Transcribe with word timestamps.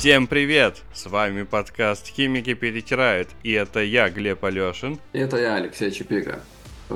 Всем 0.00 0.28
привет! 0.28 0.80
С 0.94 1.04
вами 1.04 1.42
подкаст 1.42 2.06
«Химики 2.06 2.54
перетирают» 2.54 3.28
и 3.42 3.52
это 3.52 3.80
я, 3.80 4.08
Глеб 4.08 4.42
Алешин. 4.42 4.98
И 5.12 5.18
это 5.18 5.36
я, 5.36 5.56
Алексей 5.56 5.90
Чепика. 5.90 6.40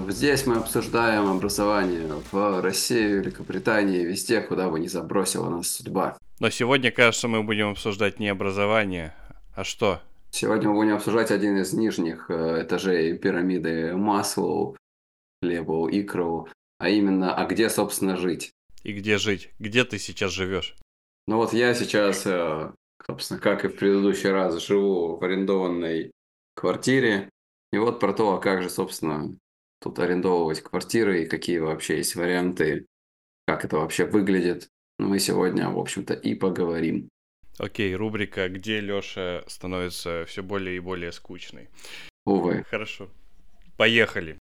Здесь 0.08 0.46
мы 0.46 0.56
обсуждаем 0.56 1.28
образование 1.28 2.08
в 2.32 2.62
России, 2.62 3.18
Великобритании, 3.18 4.06
везде, 4.06 4.40
куда 4.40 4.70
бы 4.70 4.80
ни 4.80 4.86
забросила 4.86 5.50
нас 5.50 5.68
судьба. 5.68 6.16
Но 6.40 6.48
сегодня, 6.48 6.90
кажется, 6.90 7.28
мы 7.28 7.42
будем 7.42 7.72
обсуждать 7.72 8.20
не 8.20 8.30
образование, 8.30 9.14
а 9.54 9.64
что? 9.64 10.00
Сегодня 10.30 10.70
мы 10.70 10.76
будем 10.76 10.94
обсуждать 10.94 11.30
один 11.30 11.58
из 11.58 11.74
нижних 11.74 12.30
э, 12.30 12.62
этажей 12.62 13.18
пирамиды 13.18 13.94
Маслоу, 13.94 14.78
Лебоу, 15.42 15.90
Икроу, 15.90 16.48
а 16.78 16.88
именно, 16.88 17.34
а 17.34 17.44
где, 17.44 17.68
собственно, 17.68 18.16
жить? 18.16 18.52
И 18.82 18.94
где 18.94 19.18
жить? 19.18 19.50
Где 19.58 19.84
ты 19.84 19.98
сейчас 19.98 20.32
живешь? 20.32 20.74
Ну 21.26 21.36
вот 21.36 21.52
я 21.52 21.74
сейчас, 21.74 22.22
э, 22.24 22.70
собственно, 23.06 23.40
как 23.40 23.64
и 23.64 23.68
в 23.68 23.76
предыдущий 23.76 24.30
раз, 24.30 24.62
живу 24.62 25.16
в 25.16 25.24
арендованной 25.24 26.10
квартире. 26.54 27.30
И 27.72 27.78
вот 27.78 28.00
про 28.00 28.12
то, 28.12 28.34
а 28.34 28.40
как 28.40 28.62
же, 28.62 28.70
собственно, 28.70 29.36
тут 29.80 29.98
арендовывать 29.98 30.62
квартиры 30.62 31.22
и 31.22 31.26
какие 31.26 31.58
вообще 31.58 31.98
есть 31.98 32.14
варианты, 32.14 32.86
как 33.46 33.64
это 33.64 33.78
вообще 33.78 34.04
выглядит. 34.06 34.68
Мы 34.98 35.18
сегодня, 35.18 35.68
в 35.68 35.78
общем-то, 35.78 36.14
и 36.14 36.34
поговорим. 36.34 37.08
Окей, 37.58 37.94
рубрика 37.94 38.48
«Где 38.48 38.80
Лёша 38.80 39.44
становится 39.46 40.24
все 40.26 40.42
более 40.42 40.76
и 40.76 40.80
более 40.80 41.12
скучной». 41.12 41.68
Увы. 42.24 42.64
Хорошо. 42.64 43.08
Поехали. 43.76 44.38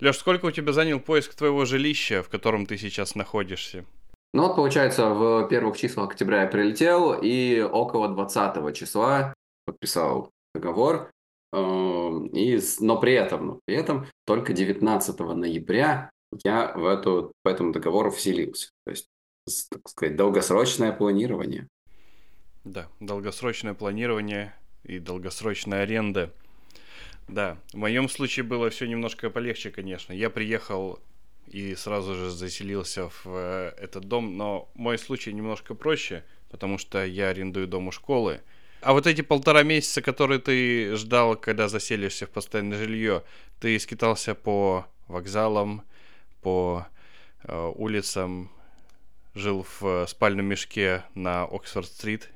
Лёш, 0.00 0.16
сколько 0.16 0.46
у 0.46 0.50
тебя 0.52 0.72
занял 0.72 1.00
поиск 1.00 1.34
твоего 1.34 1.64
жилища, 1.64 2.22
в 2.22 2.28
котором 2.28 2.66
ты 2.66 2.78
сейчас 2.78 3.14
находишься? 3.14 3.84
Ну 4.34 4.46
вот, 4.46 4.56
получается, 4.56 5.08
в 5.10 5.48
первых 5.48 5.76
числах 5.76 6.10
октября 6.10 6.42
я 6.42 6.48
прилетел, 6.48 7.18
и 7.20 7.60
около 7.60 8.08
20 8.08 8.76
числа 8.76 9.34
подписал 9.64 10.30
договор. 10.54 11.10
Эм, 11.52 12.26
и, 12.26 12.60
но 12.80 13.00
при 13.00 13.14
этом, 13.14 13.46
но 13.46 13.60
при 13.64 13.76
этом 13.76 14.06
только 14.26 14.52
19 14.52 15.18
ноября 15.18 16.10
я 16.44 16.72
в, 16.74 16.86
эту, 16.86 17.32
в 17.42 17.48
этом 17.48 17.72
договору 17.72 18.10
вселился. 18.10 18.70
То 18.84 18.90
есть, 18.90 19.08
так 19.70 19.88
сказать, 19.88 20.16
долгосрочное 20.16 20.92
планирование. 20.92 21.68
Да, 22.64 22.88
долгосрочное 23.00 23.72
планирование 23.72 24.54
и 24.84 24.98
долгосрочная 24.98 25.82
аренда. 25.82 26.34
Да, 27.28 27.56
в 27.72 27.76
моем 27.76 28.08
случае 28.10 28.44
было 28.44 28.68
все 28.68 28.86
немножко 28.86 29.30
полегче, 29.30 29.70
конечно. 29.70 30.12
Я 30.12 30.28
приехал 30.28 30.98
и 31.52 31.74
сразу 31.74 32.14
же 32.14 32.30
заселился 32.30 33.08
в 33.08 33.26
э, 33.26 33.72
этот 33.78 34.04
дом. 34.04 34.36
Но 34.36 34.70
мой 34.74 34.98
случай 34.98 35.32
немножко 35.32 35.74
проще, 35.74 36.24
потому 36.50 36.78
что 36.78 37.04
я 37.04 37.28
арендую 37.28 37.66
дом 37.66 37.88
у 37.88 37.92
школы. 37.92 38.40
А 38.80 38.92
вот 38.92 39.06
эти 39.06 39.22
полтора 39.22 39.62
месяца, 39.62 40.02
которые 40.02 40.38
ты 40.38 40.94
ждал, 40.94 41.36
когда 41.36 41.68
заселишься 41.68 42.26
в 42.26 42.30
постоянное 42.30 42.78
жилье, 42.78 43.24
ты 43.60 43.78
скитался 43.78 44.34
по 44.34 44.86
вокзалам, 45.08 45.82
по 46.42 46.86
э, 47.44 47.72
улицам, 47.74 48.50
жил 49.34 49.66
в 49.80 50.06
спальном 50.06 50.46
мешке 50.46 51.04
на 51.14 51.44
Оксфорд-стрит. 51.44 52.30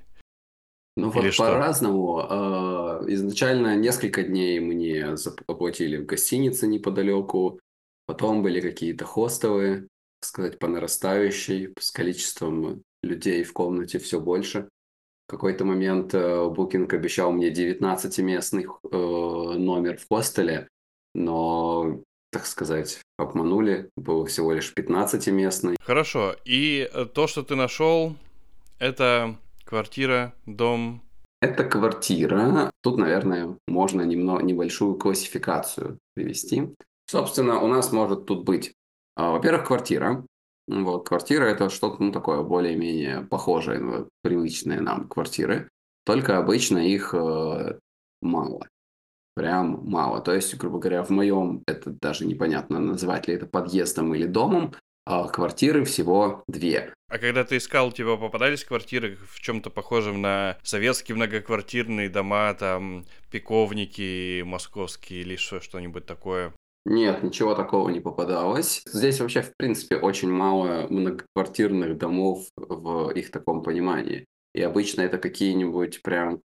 Ну 0.96 1.10
Или 1.12 1.28
вот 1.28 1.36
по-разному. 1.36 2.26
Э, 2.28 3.04
изначально 3.08 3.76
несколько 3.76 4.22
дней 4.22 4.60
мне 4.60 5.16
заплатили 5.16 5.96
в 5.96 6.06
гостинице 6.06 6.66
неподалеку. 6.66 7.58
Потом 8.06 8.42
были 8.42 8.60
какие-то 8.60 9.04
хостелы, 9.04 9.88
так 10.20 10.28
сказать, 10.28 10.58
по 10.58 10.68
нарастающей, 10.68 11.72
с 11.78 11.90
количеством 11.90 12.82
людей 13.02 13.42
в 13.44 13.52
комнате 13.52 13.98
все 13.98 14.20
больше. 14.20 14.68
В 15.26 15.30
какой-то 15.30 15.64
момент 15.64 16.14
Booking 16.14 16.92
э, 16.92 16.96
обещал 16.96 17.32
мне 17.32 17.50
19-местный 17.50 18.64
э, 18.64 18.96
номер 18.96 19.98
в 19.98 20.06
хостеле, 20.08 20.68
но, 21.14 22.02
так 22.30 22.46
сказать, 22.46 23.00
обманули. 23.16 23.88
Был 23.96 24.26
всего 24.26 24.52
лишь 24.52 24.72
15-местный. 24.76 25.76
Хорошо. 25.80 26.36
И 26.44 26.88
э, 26.92 27.06
то, 27.06 27.26
что 27.26 27.42
ты 27.42 27.54
нашел, 27.54 28.14
это 28.78 29.36
квартира, 29.64 30.34
дом, 30.44 31.02
это 31.42 31.64
квартира. 31.64 32.70
Тут, 32.82 32.98
наверное, 32.98 33.58
можно 33.66 34.02
немного, 34.02 34.44
небольшую 34.44 34.94
классификацию 34.94 35.98
привести. 36.14 36.72
Собственно, 37.12 37.60
у 37.60 37.66
нас 37.66 37.92
может 37.92 38.24
тут 38.24 38.44
быть, 38.44 38.72
а, 39.16 39.32
во-первых, 39.32 39.66
квартира. 39.66 40.24
Вот, 40.66 41.06
квартира 41.06 41.44
это 41.44 41.68
что-то 41.68 42.02
ну, 42.02 42.10
такое 42.10 42.40
более-менее 42.42 43.20
похожее 43.20 43.80
на 43.80 44.08
привычные 44.22 44.80
нам 44.80 45.08
квартиры. 45.08 45.68
Только 46.06 46.38
обычно 46.38 46.78
их 46.78 47.12
э, 47.12 47.78
мало. 48.22 48.66
Прям 49.34 49.82
мало. 49.84 50.22
То 50.22 50.34
есть, 50.34 50.56
грубо 50.56 50.78
говоря, 50.78 51.02
в 51.02 51.10
моем, 51.10 51.62
это 51.66 51.90
даже 52.00 52.24
непонятно, 52.24 52.78
называть 52.78 53.28
ли 53.28 53.34
это 53.34 53.44
подъездом 53.44 54.14
или 54.14 54.24
домом, 54.24 54.74
а 55.04 55.28
квартиры 55.28 55.84
всего 55.84 56.44
две. 56.48 56.94
А 57.10 57.18
когда 57.18 57.44
ты 57.44 57.58
искал, 57.58 57.88
у 57.88 57.92
тебя 57.92 58.16
попадались 58.16 58.64
квартиры 58.64 59.18
в 59.28 59.38
чем-то 59.38 59.68
похожем 59.68 60.22
на 60.22 60.56
советские 60.62 61.16
многоквартирные 61.16 62.08
дома, 62.08 62.54
там, 62.54 63.04
пиковники 63.30 64.40
московские 64.40 65.20
или 65.20 65.36
что-нибудь 65.36 66.06
такое? 66.06 66.54
Нет, 66.84 67.22
ничего 67.22 67.54
такого 67.54 67.88
не 67.90 68.00
попадалось. 68.00 68.82
Здесь 68.86 69.20
вообще, 69.20 69.42
в 69.42 69.56
принципе, 69.56 69.96
очень 69.96 70.30
мало 70.30 70.86
многоквартирных 70.90 71.96
домов 71.96 72.48
в 72.56 73.10
их 73.10 73.30
таком 73.30 73.62
понимании. 73.62 74.26
И 74.52 74.62
обычно 74.62 75.02
это 75.02 75.18
какие-нибудь 75.18 76.02
прям, 76.02 76.42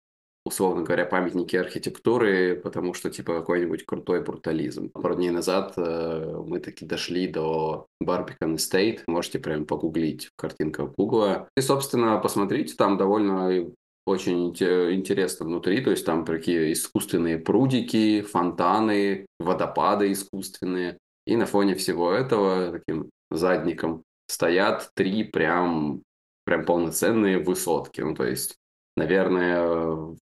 условно 0.43 0.83
говоря, 0.83 1.05
памятники 1.05 1.55
архитектуры, 1.55 2.59
потому 2.61 2.95
что 2.95 3.11
типа 3.11 3.35
какой-нибудь 3.35 3.85
крутой 3.85 4.23
брутализм. 4.23 4.89
Пару 4.89 5.15
дней 5.15 5.29
назад 5.29 5.73
э, 5.77 6.43
мы 6.47 6.59
таки 6.59 6.83
дошли 6.83 7.27
до 7.27 7.85
Barbican 8.03 8.55
Estate. 8.55 9.01
Можете 9.05 9.37
прям 9.37 9.65
погуглить 9.65 10.25
в 10.25 10.35
картинках 10.35 10.93
Гугла. 10.97 11.47
И, 11.55 11.61
собственно, 11.61 12.17
посмотрите, 12.17 12.73
там 12.75 12.97
довольно 12.97 13.71
очень 14.05 14.49
интересно 14.49 15.45
внутри, 15.45 15.81
то 15.81 15.91
есть 15.91 16.05
там 16.05 16.25
такие 16.25 16.73
искусственные 16.73 17.39
прудики, 17.39 18.21
фонтаны, 18.21 19.25
водопады 19.39 20.11
искусственные. 20.11 20.97
И 21.25 21.35
на 21.37 21.45
фоне 21.45 21.75
всего 21.75 22.11
этого 22.11 22.79
таким 22.79 23.09
задником 23.31 24.03
стоят 24.27 24.89
три 24.93 25.23
прям, 25.23 26.03
прям 26.45 26.65
полноценные 26.65 27.39
высотки. 27.39 28.01
Ну, 28.01 28.13
то 28.13 28.25
есть, 28.25 28.55
наверное, 28.97 29.65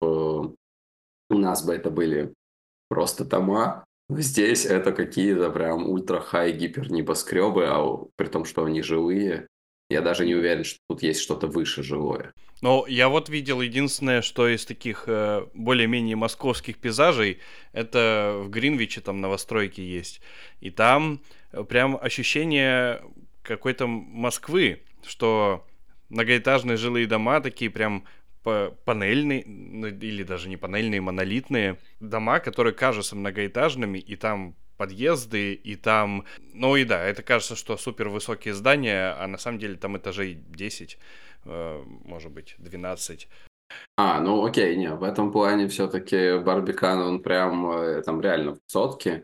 в... 0.01 0.55
у 1.31 1.35
нас 1.35 1.65
бы 1.65 1.75
это 1.75 1.91
были 1.91 2.35
просто 2.89 3.25
дома, 3.25 3.85
Здесь 4.11 4.67
это 4.67 4.91
какие-то 4.91 5.51
прям 5.51 5.89
ультра-хай 5.89 6.51
гипер 6.51 6.91
небоскребы, 6.91 7.67
а 7.69 7.97
при 8.17 8.27
том, 8.27 8.45
что 8.45 8.65
они 8.65 8.83
живые, 8.83 9.47
я 9.89 10.01
даже 10.03 10.27
не 10.27 10.35
уверен, 10.35 10.65
что 10.65 10.81
тут 10.89 11.03
есть 11.05 11.21
что-то 11.21 11.47
выше 11.47 11.85
живое. 11.85 12.33
Ну, 12.63 12.85
я 12.87 13.09
вот 13.09 13.31
видел 13.31 13.63
единственное, 13.63 14.21
что 14.21 14.47
из 14.47 14.67
таких 14.67 15.05
э, 15.07 15.47
более-менее 15.55 16.17
московских 16.17 16.77
пейзажей, 16.79 17.39
это 17.73 18.43
в 18.45 18.51
Гринвиче 18.51 19.01
там 19.01 19.21
новостройки 19.21 19.81
есть. 19.81 20.21
И 20.61 20.71
там 20.71 21.21
э, 21.53 21.65
прям 21.65 21.97
ощущение 22.01 23.03
какой-то 23.43 23.87
Москвы, 23.87 24.83
что 25.07 25.67
многоэтажные 26.11 26.77
жилые 26.77 27.07
дома 27.07 27.41
такие 27.41 27.71
прям 27.71 28.05
панельные, 28.43 29.43
или 29.43 30.23
даже 30.23 30.49
не 30.49 30.57
панельные, 30.57 31.01
монолитные 31.01 31.79
дома, 32.01 32.41
которые 32.41 32.73
кажутся 32.73 33.15
многоэтажными, 33.17 33.99
и 33.99 34.17
там 34.17 34.55
подъезды, 34.81 35.53
и 35.53 35.77
там... 35.77 36.25
Ну 36.55 36.75
и 36.75 36.85
да, 36.85 37.05
это 37.05 37.23
кажется, 37.23 37.55
что 37.55 37.77
супер 37.77 38.09
высокие 38.09 38.55
здания, 38.55 39.13
а 39.13 39.27
на 39.27 39.37
самом 39.37 39.59
деле 39.59 39.77
там 39.77 39.99
этажей 39.99 40.33
10, 40.35 40.99
э, 41.45 41.83
может 42.07 42.33
быть, 42.33 42.55
12. 42.57 43.29
А, 43.99 44.21
ну 44.21 44.43
окей, 44.43 44.77
не, 44.77 44.89
в 44.89 45.03
этом 45.03 45.33
плане 45.33 45.69
все-таки 45.69 46.39
Барбикан, 46.39 46.99
он 46.99 47.23
прям 47.23 47.71
э, 47.71 48.03
там 48.03 48.23
реально 48.23 48.55
в 48.55 48.61
сотке. 48.69 49.23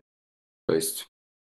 То 0.69 0.75
есть, 0.75 1.09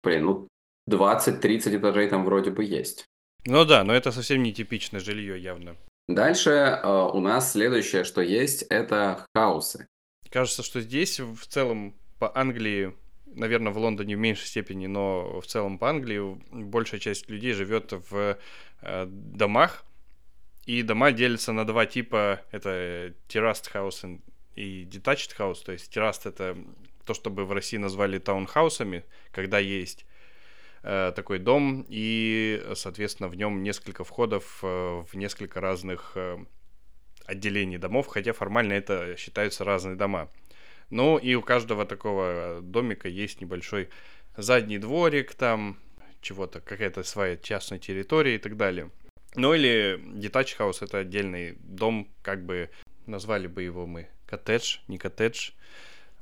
блин, 0.05 0.27
ну 0.27 0.49
20-30 0.89 1.79
этажей 1.79 2.09
там 2.09 2.25
вроде 2.25 2.53
бы 2.53 2.63
есть. 2.63 3.05
Ну 3.47 3.65
да, 3.65 3.83
но 3.83 3.93
это 3.93 4.13
совсем 4.13 4.45
не 4.45 4.53
типичное 4.53 5.01
жилье 5.01 5.43
явно. 5.43 5.75
Дальше 6.07 6.51
э, 6.51 7.11
у 7.13 7.19
нас 7.19 7.51
следующее, 7.51 8.05
что 8.05 8.21
есть, 8.21 8.63
это 8.71 9.27
хаусы. 9.35 9.89
Кажется, 10.31 10.63
что 10.63 10.81
здесь 10.81 11.19
в 11.19 11.47
целом 11.49 11.97
по 12.21 12.31
Англии 12.39 12.95
наверное, 13.39 13.73
в 13.73 13.79
Лондоне 13.79 14.17
в 14.17 14.19
меньшей 14.19 14.47
степени, 14.47 14.87
но 14.87 15.41
в 15.41 15.47
целом 15.47 15.79
по 15.79 15.89
Англии 15.89 16.39
большая 16.51 17.01
часть 17.01 17.29
людей 17.31 17.53
живет 17.53 17.93
в 18.11 18.39
э, 18.83 19.07
домах, 19.09 19.85
и 20.67 20.83
дома 20.83 21.13
делятся 21.13 21.53
на 21.53 21.65
два 21.65 21.87
типа. 21.87 22.43
Это 22.51 23.15
terraced 23.29 23.73
house 23.73 24.21
и 24.55 24.85
detached 24.85 25.37
house. 25.39 25.65
То 25.65 25.73
есть 25.73 25.97
terraced 25.97 26.29
это 26.29 26.57
то, 27.05 27.15
что 27.15 27.31
бы 27.31 27.47
в 27.47 27.53
России 27.53 27.79
назвали 27.79 28.19
таунхаусами, 28.19 29.05
когда 29.31 29.59
есть 29.59 30.05
э, 30.83 31.13
такой 31.17 31.39
дом, 31.39 31.87
и, 31.89 32.63
соответственно, 32.75 33.29
в 33.29 33.35
нем 33.35 33.63
несколько 33.63 34.05
входов 34.05 34.61
э, 34.63 34.67
в 34.67 35.15
несколько 35.15 35.61
разных 35.61 36.17
отделений 37.25 37.77
домов, 37.77 38.07
хотя 38.07 38.33
формально 38.33 38.73
это 38.73 39.15
считаются 39.17 39.65
разные 39.65 39.97
дома. 39.97 40.31
Ну 40.91 41.19
и 41.19 41.35
у 41.35 41.43
каждого 41.43 41.85
такого 41.85 42.61
домика 42.63 43.09
есть 43.09 43.41
небольшой 43.41 43.89
задний 44.37 44.79
дворик, 44.79 45.35
там 45.35 45.77
чего-то, 46.21 46.61
какая-то 46.61 47.03
своя 47.03 47.37
частная 47.37 47.79
территория 47.79 48.37
и 48.37 48.39
так 48.39 48.57
далее. 48.57 48.91
Ну 49.35 49.55
или 49.55 50.01
detached 50.15 50.59
house 50.59 50.79
это 50.81 50.99
отдельный 50.99 51.57
дом, 51.61 52.09
как 52.23 52.45
бы 52.45 52.71
назвали 53.07 53.47
бы 53.47 53.63
его 53.63 53.87
мы 53.87 54.09
коттедж, 54.27 54.79
не 54.89 54.99
коттедж, 54.99 55.51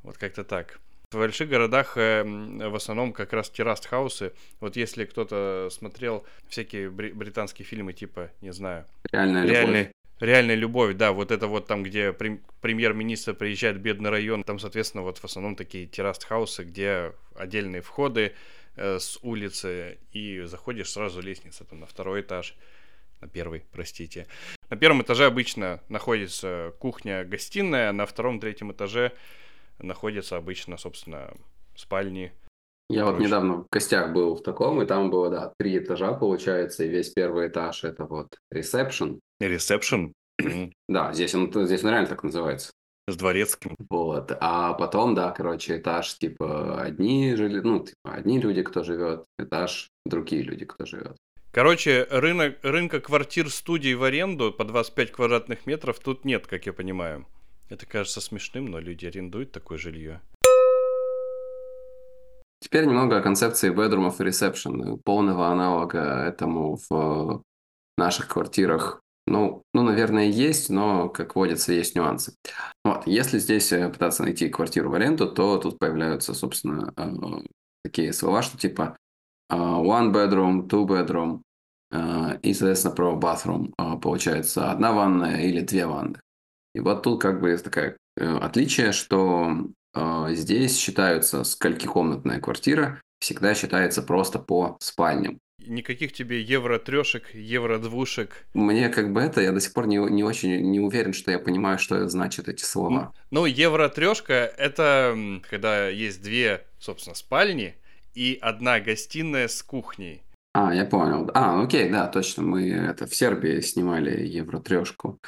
вот 0.03 0.17
как-то 0.19 0.45
так. 0.45 0.81
В 1.13 1.19
больших 1.19 1.49
городах 1.49 1.97
э, 1.97 2.25
в 2.25 2.75
основном 2.75 3.13
как 3.13 3.33
раз 3.33 3.49
терраст-хаусы. 3.51 4.33
Вот 4.61 4.77
если 4.77 5.05
кто-то 5.05 5.69
смотрел 5.71 6.25
всякие 6.49 6.91
британские 6.91 7.65
фильмы, 7.65 7.93
типа, 7.93 8.31
не 8.41 8.53
знаю... 8.53 8.87
Реальная 9.13 9.45
любовь. 9.45 9.93
Реальная 10.19 10.55
любовь, 10.55 10.97
да, 10.97 11.13
вот 11.13 11.31
это 11.31 11.47
вот 11.47 11.67
там, 11.67 11.83
где 11.83 12.13
премьер-министр 12.13 13.35
приезжает 13.35 13.77
в 13.77 13.81
бедный 13.81 14.09
район, 14.09 14.45
там, 14.45 14.59
соответственно, 14.59 15.03
вот 15.03 15.19
в 15.19 15.25
основном 15.25 15.57
такие 15.57 15.87
терраст-хаусы, 15.87 16.65
где 16.65 17.13
отдельные 17.35 17.83
входы 17.83 18.33
э, 18.77 18.99
с 18.99 19.19
улицы, 19.23 19.99
и 20.13 20.41
заходишь 20.45 20.91
сразу 20.91 21.21
лестница 21.21 21.65
там 21.65 21.81
на 21.81 21.87
второй 21.87 22.23
этаж, 22.23 22.57
на 23.21 23.29
первый, 23.29 23.65
простите. 23.73 24.27
На 24.71 24.77
первом 24.79 25.03
этаже 25.03 25.27
обычно 25.27 25.83
находится 25.91 26.73
кухня-гостиная, 26.79 27.93
на 27.93 28.07
втором-третьем 28.07 28.73
этаже 28.73 29.13
находятся 29.79 30.39
обычно, 30.39 30.79
собственно, 30.79 31.35
спальни. 31.75 32.33
Я 32.89 33.05
вот 33.05 33.19
недавно 33.19 33.65
в 33.65 33.67
гостях 33.71 34.13
был 34.13 34.37
в 34.37 34.43
таком, 34.43 34.81
и 34.81 34.87
там 34.87 35.11
было, 35.11 35.29
да, 35.29 35.53
три 35.59 35.77
этажа, 35.79 36.15
получается, 36.15 36.85
и 36.85 36.89
весь 36.89 37.11
первый 37.11 37.49
этаж 37.49 37.85
это 37.85 38.05
вот 38.05 38.39
ресепшн. 38.51 39.21
Ресепшн? 39.41 40.13
Да, 40.89 41.13
здесь 41.13 41.35
он, 41.35 41.51
здесь 41.53 41.83
он 41.83 41.91
реально 41.91 42.09
так 42.09 42.23
называется. 42.23 42.71
С 43.09 43.17
дворецким. 43.17 43.77
Вот. 43.89 44.37
А 44.41 44.73
потом, 44.75 45.15
да, 45.15 45.31
короче, 45.31 45.79
этаж, 45.79 46.19
типа, 46.19 46.83
одни 46.83 47.35
жили, 47.37 47.61
ну, 47.61 47.81
типа, 47.81 48.15
одни 48.15 48.41
люди, 48.41 48.63
кто 48.63 48.83
живет, 48.83 49.25
этаж, 49.39 49.89
другие 50.05 50.43
люди, 50.43 50.65
кто 50.65 50.85
живет. 50.85 51.17
Короче, 51.53 52.07
рынок, 52.11 52.59
рынка 52.63 53.01
квартир 53.01 53.51
студий 53.51 53.95
в 53.95 54.03
аренду 54.03 54.53
по 54.53 54.65
25 54.65 55.13
квадратных 55.13 55.67
метров 55.67 55.99
тут 56.01 56.25
нет, 56.25 56.47
как 56.47 56.67
я 56.67 56.73
понимаю. 56.73 57.27
Это 57.69 57.87
кажется 57.87 58.21
смешным, 58.21 58.67
но 58.67 58.79
люди 58.79 59.07
арендуют 59.07 59.53
такое 59.53 59.79
жилье. 59.79 60.21
Теперь 62.61 62.87
немного 62.87 63.19
о 63.19 63.23
концепции 63.23 63.71
bedroomов 63.71 64.21
и 64.21 64.25
reception, 64.25 65.01
полного 65.05 65.49
аналога 65.49 66.25
этому 66.27 66.79
в 66.91 67.43
наших 67.97 68.29
квартирах. 68.29 69.01
Ну, 69.27 69.63
ну, 69.75 69.83
наверное, 69.83 70.27
есть, 70.27 70.71
но, 70.71 71.09
как 71.09 71.35
водится, 71.35 71.73
есть 71.73 71.97
нюансы. 71.97 72.35
Вот, 72.85 73.07
если 73.07 73.39
здесь 73.39 73.73
э, 73.73 73.89
пытаться 73.89 74.23
найти 74.23 74.49
квартиру 74.49 74.91
в 74.91 74.95
аренду, 74.95 75.29
то 75.29 75.59
тут 75.59 75.79
появляются, 75.79 76.33
собственно, 76.33 76.93
э, 76.97 77.43
такие 77.83 78.13
слова, 78.13 78.43
что 78.43 78.57
типа 78.57 78.97
э, 79.51 79.55
one 79.55 80.13
bedroom, 80.13 80.69
two 80.69 80.87
bedroom, 80.87 81.41
и, 82.43 82.53
соответственно, 82.53 82.95
про 82.95 83.17
bathroom 83.17 84.01
получается 84.01 84.73
одна 84.73 84.93
ванная 84.93 85.43
или 85.43 85.61
две 85.61 85.87
ванны. 85.87 86.19
И 86.77 86.81
вот 86.81 87.03
тут 87.03 87.23
как 87.23 87.41
бы 87.41 87.57
такое 87.57 87.97
э, 88.19 88.37
отличие, 88.37 88.93
что 88.93 89.71
э, 89.95 90.27
здесь 90.33 90.77
считаются 90.77 91.43
сколькикомнатная 91.43 92.39
квартира, 92.39 93.01
всегда 93.19 93.55
считается 93.55 94.03
просто 94.03 94.39
по 94.39 94.77
спальням. 94.79 95.39
Никаких 95.67 96.13
тебе 96.13 96.41
евро-трешек, 96.41 97.35
евро-двушек. 97.35 98.47
Мне 98.55 98.89
как 98.89 99.13
бы 99.13 99.21
это, 99.21 99.41
я 99.41 99.53
до 99.53 99.61
сих 99.61 99.73
пор 99.73 99.87
не, 99.87 99.97
не 99.97 100.25
очень 100.25 100.61
не 100.71 100.81
уверен, 100.81 101.13
что 101.13 101.31
я 101.31 101.39
понимаю, 101.39 101.79
что 101.79 102.09
значат 102.09 102.49
эти 102.49 102.65
слова. 102.65 103.13
Ну, 103.31 103.47
евро-трешка– 103.47 104.35
это 104.59 105.17
когда 105.49 105.89
есть 105.89 106.23
две, 106.23 106.65
собственно, 106.79 107.15
спальни 107.15 107.75
и 108.15 108.39
одна 108.41 108.81
гостиная 108.81 109.49
с 109.49 109.63
кухней. 109.63 110.23
А, 110.55 110.75
я 110.75 110.87
понял. 110.87 111.31
А, 111.35 111.63
окей, 111.63 111.91
да, 111.91 112.07
точно. 112.07 112.43
Мы 112.43 112.71
это 112.71 113.07
в 113.07 113.15
Сербии 113.15 113.61
снимали 113.61 114.27
евро-трешку. 114.27 115.21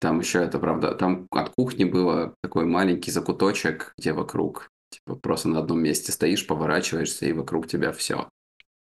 Там 0.00 0.18
еще 0.18 0.42
это, 0.42 0.58
правда, 0.58 0.94
там 0.94 1.28
от 1.30 1.50
кухни 1.50 1.84
было 1.84 2.34
такой 2.42 2.64
маленький 2.64 3.12
закуточек, 3.12 3.94
где 3.96 4.12
вокруг, 4.12 4.68
типа, 4.90 5.14
просто 5.14 5.48
на 5.48 5.60
одном 5.60 5.80
месте 5.80 6.10
стоишь, 6.10 6.46
поворачиваешься, 6.46 7.24
и 7.26 7.32
вокруг 7.32 7.68
тебя 7.68 7.92
все. 7.92 8.28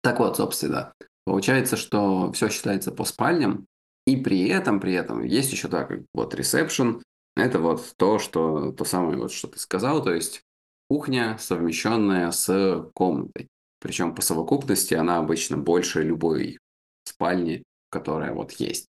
Так 0.01 0.19
вот, 0.19 0.37
собственно, 0.37 0.93
получается, 1.25 1.77
что 1.77 2.31
все 2.31 2.49
считается 2.49 2.91
по 2.91 3.03
спальням, 3.03 3.65
и 4.05 4.15
при 4.15 4.47
этом, 4.47 4.79
при 4.79 4.93
этом 4.93 5.23
есть 5.23 5.51
еще 5.51 5.67
так, 5.67 5.91
вот 6.13 6.33
ресепшн, 6.33 7.01
это 7.35 7.59
вот 7.59 7.93
то, 7.97 8.19
что, 8.19 8.71
то 8.71 8.85
самое, 8.85 9.17
вот, 9.17 9.31
что 9.31 9.47
ты 9.47 9.59
сказал, 9.59 10.03
то 10.03 10.13
есть 10.13 10.41
кухня, 10.89 11.37
совмещенная 11.39 12.31
с 12.31 12.89
комнатой. 12.93 13.47
Причем 13.79 14.15
по 14.15 14.21
совокупности 14.21 14.93
она 14.93 15.17
обычно 15.17 15.57
больше 15.57 16.01
любой 16.01 16.59
спальни, 17.03 17.63
которая 17.89 18.33
вот 18.33 18.53
есть. 18.53 18.87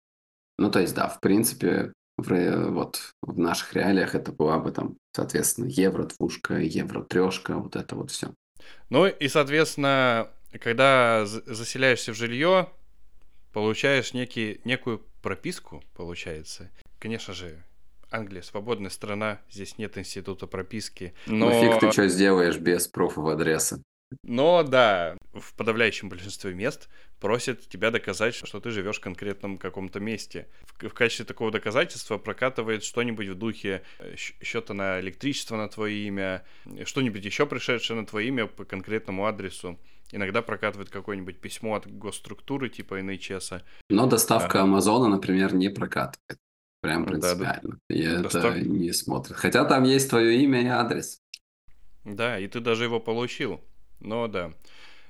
Ну, 0.59 0.71
то 0.71 0.81
есть, 0.81 0.95
да, 0.95 1.09
в 1.09 1.21
принципе, 1.21 1.93
в, 2.17 2.71
вот 2.71 3.15
в 3.23 3.39
наших 3.39 3.75
реалиях 3.75 4.15
это 4.15 4.33
была 4.33 4.59
бы 4.59 4.71
там, 4.71 4.97
соответственно, 5.15 5.67
евро 5.67 6.05
двушка, 6.05 6.59
евро 6.59 7.03
трешка, 7.03 7.57
вот 7.57 7.77
это 7.77 7.97
вот 7.97 8.11
все. 8.11 8.33
Ну 8.91 9.07
и, 9.07 9.29
соответственно, 9.29 10.31
когда 10.59 11.25
заселяешься 11.27 12.13
в 12.13 12.17
жилье, 12.17 12.69
получаешь 13.53 14.15
некий, 14.15 14.61
некую 14.65 15.05
прописку, 15.23 15.83
получается. 15.95 16.71
Конечно 16.99 17.35
же, 17.35 17.65
Англия 18.11 18.43
свободная 18.43 18.91
страна, 18.91 19.41
здесь 19.51 19.79
нет 19.79 19.99
института 19.99 20.47
прописки. 20.47 21.15
Но, 21.27 21.51
фиг 21.51 21.81
ты 21.81 21.91
что 21.91 22.09
сделаешь 22.09 22.59
без 22.59 22.87
профов 22.89 23.27
адреса. 23.27 23.83
Но 24.23 24.63
да, 24.63 25.17
в 25.33 25.55
подавляющем 25.55 26.09
большинстве 26.09 26.55
мест 26.55 26.89
просят 27.21 27.69
тебя 27.69 27.91
доказать, 27.91 28.35
что 28.35 28.61
ты 28.61 28.71
живешь 28.71 28.99
в 28.99 29.01
конкретном 29.01 29.57
каком-то 29.57 30.01
месте. 30.01 30.49
В, 30.67 30.89
в 30.89 30.95
качестве 30.95 31.25
такого 31.25 31.51
доказательства 31.51 32.19
прокатывает 32.19 32.85
что-нибудь 32.85 33.29
в 33.29 33.35
духе 33.35 33.83
э, 33.99 34.15
счета 34.17 34.75
на 34.75 35.01
электричество 35.01 35.57
на 35.57 35.69
твое 35.69 36.07
имя, 36.07 36.45
что-нибудь 36.85 37.25
еще 37.25 37.47
пришедшее 37.47 38.01
на 38.01 38.07
твое 38.07 38.29
имя 38.29 38.47
по 38.47 38.65
конкретному 38.65 39.27
адресу. 39.27 39.79
Иногда 40.13 40.43
прокатывает 40.43 40.91
какое-нибудь 40.91 41.41
письмо 41.41 41.75
от 41.77 41.87
госструктуры 41.87 42.69
типа 42.69 43.01
NHS. 43.01 43.63
Но 43.91 44.07
доставка 44.07 44.59
да. 44.59 44.63
Амазона, 44.65 45.09
например, 45.09 45.55
не 45.55 45.71
прокатывает. 45.71 46.39
Прям 46.83 47.07
принципиально. 47.07 47.61
Да, 47.63 47.79
да. 47.89 47.95
И 47.95 48.23
Достав... 48.23 48.45
это 48.45 48.61
не 48.61 48.93
смотрит. 48.93 49.37
Хотя 49.37 49.65
там 49.65 49.85
есть 49.85 50.11
твое 50.11 50.43
имя 50.43 50.63
и 50.63 50.67
адрес. 50.67 51.19
Да, 52.05 52.39
и 52.39 52.47
ты 52.47 52.61
даже 52.61 52.85
его 52.85 53.01
получил. 53.01 53.63
Но 54.01 54.29
да. 54.29 54.53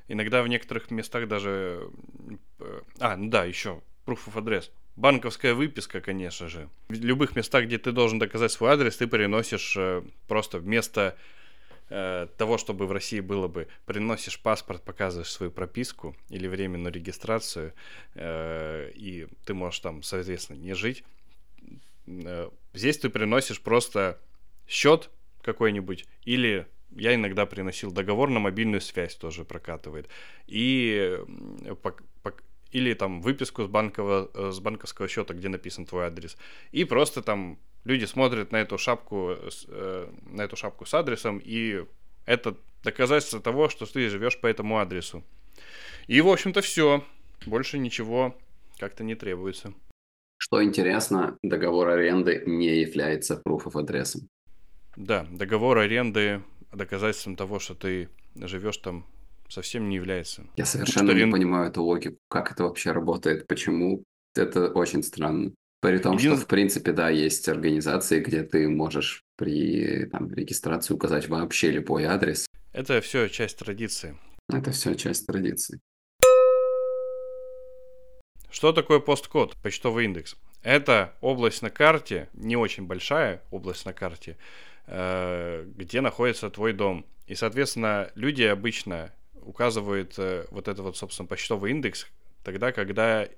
Иногда 0.08 0.42
в 0.42 0.48
некоторых 0.48 0.90
местах 0.90 1.28
даже... 1.28 1.90
Э, 2.58 2.80
а, 2.98 3.16
ну 3.16 3.30
да, 3.30 3.44
еще 3.44 3.80
proof 4.06 4.20
of 4.26 4.34
address. 4.34 4.70
Банковская 4.96 5.54
выписка, 5.54 6.00
конечно 6.00 6.48
же. 6.48 6.68
В 6.88 6.92
любых 6.92 7.34
местах, 7.34 7.64
где 7.64 7.78
ты 7.78 7.90
должен 7.90 8.18
доказать 8.18 8.52
свой 8.52 8.72
адрес, 8.72 8.96
ты 8.96 9.06
переносишь 9.06 9.74
э, 9.76 10.02
просто 10.28 10.58
вместо 10.58 11.16
э, 11.88 12.28
того, 12.36 12.58
чтобы 12.58 12.86
в 12.86 12.92
России 12.92 13.20
было 13.20 13.48
бы, 13.48 13.66
приносишь 13.86 14.40
паспорт, 14.40 14.82
показываешь 14.82 15.32
свою 15.32 15.50
прописку 15.50 16.14
или 16.28 16.46
временную 16.46 16.92
регистрацию, 16.92 17.72
и 18.14 19.26
ты 19.44 19.54
можешь 19.54 19.80
там, 19.80 20.02
соответственно, 20.02 20.58
не 20.58 20.74
жить. 20.74 21.02
Здесь 22.74 22.98
ты 22.98 23.08
приносишь 23.08 23.60
просто 23.60 24.20
счет 24.68 25.10
какой-нибудь 25.42 26.06
или 26.24 26.66
я 26.96 27.14
иногда 27.14 27.46
приносил 27.46 27.92
договор 27.92 28.30
на 28.30 28.40
мобильную 28.40 28.80
связь, 28.80 29.14
тоже 29.14 29.44
прокатывает. 29.44 30.08
И 30.46 31.18
или 32.74 32.92
там 32.94 33.20
выписку 33.20 33.62
с, 33.62 33.68
банкового, 33.68 34.30
э, 34.34 34.50
с 34.50 34.58
банковского 34.58 35.06
счета, 35.06 35.32
где 35.32 35.48
написан 35.48 35.86
твой 35.86 36.06
адрес. 36.06 36.36
И 36.72 36.84
просто 36.84 37.22
там 37.22 37.56
люди 37.84 38.04
смотрят 38.04 38.50
на 38.50 38.56
эту 38.56 38.78
шапку, 38.78 39.36
э, 39.68 40.08
на 40.26 40.42
эту 40.42 40.56
шапку 40.56 40.84
с 40.84 40.92
адресом, 40.92 41.40
и 41.44 41.84
это 42.26 42.56
доказательство 42.82 43.40
того, 43.40 43.68
что 43.68 43.86
ты 43.86 44.08
живешь 44.08 44.40
по 44.40 44.48
этому 44.48 44.78
адресу. 44.78 45.22
И, 46.08 46.20
в 46.20 46.28
общем-то, 46.28 46.62
все. 46.62 47.04
Больше 47.46 47.78
ничего 47.78 48.36
как-то 48.78 49.04
не 49.04 49.14
требуется. 49.14 49.72
Что 50.38 50.62
интересно, 50.62 51.38
договор 51.42 51.90
аренды 51.90 52.42
не 52.44 52.80
является 52.80 53.40
proof 53.46 53.64
of 53.66 53.80
адресом. 53.80 54.28
Да, 54.96 55.26
договор 55.30 55.78
аренды 55.78 56.42
доказательством 56.76 57.36
того, 57.36 57.58
что 57.58 57.74
ты 57.74 58.08
живешь 58.36 58.78
там, 58.78 59.06
совсем 59.48 59.88
не 59.88 59.96
является. 59.96 60.46
Я 60.56 60.64
совершенно 60.64 61.08
что 61.08 61.14
не 61.14 61.20
рен... 61.20 61.32
понимаю 61.32 61.70
эту 61.70 61.82
логику, 61.82 62.18
как 62.28 62.52
это 62.52 62.64
вообще 62.64 62.92
работает, 62.92 63.46
почему. 63.46 64.02
Это 64.34 64.68
очень 64.68 65.02
странно. 65.02 65.52
При 65.80 65.98
том, 65.98 66.16
Един... 66.16 66.32
что, 66.32 66.44
в 66.44 66.46
принципе, 66.46 66.92
да, 66.92 67.10
есть 67.10 67.48
организации, 67.48 68.20
где 68.20 68.42
ты 68.42 68.68
можешь 68.68 69.22
при 69.36 70.06
там, 70.06 70.32
регистрации 70.32 70.94
указать 70.94 71.28
вообще 71.28 71.70
любой 71.70 72.04
адрес. 72.04 72.46
Это 72.72 73.00
все 73.00 73.28
часть 73.28 73.58
традиции. 73.58 74.16
Это 74.48 74.70
все 74.72 74.94
часть 74.94 75.26
традиции. 75.26 75.80
Что 78.50 78.72
такое 78.72 79.00
посткод, 79.00 79.56
почтовый 79.62 80.06
индекс? 80.06 80.36
Это 80.62 81.14
область 81.20 81.60
на 81.60 81.70
карте, 81.70 82.28
не 82.32 82.56
очень 82.56 82.86
большая 82.86 83.42
область 83.50 83.84
на 83.84 83.92
карте, 83.92 84.38
где 84.86 86.00
находится 86.00 86.50
твой 86.50 86.72
дом. 86.72 87.06
И, 87.26 87.34
соответственно, 87.34 88.10
люди 88.14 88.42
обычно 88.42 89.12
указывают 89.44 90.14
э, 90.18 90.46
вот 90.50 90.68
этот 90.68 90.84
вот, 90.84 90.96
собственно, 90.96 91.26
почтовый 91.26 91.70
индекс 91.70 92.06
тогда, 92.42 92.72
когда 92.72 93.28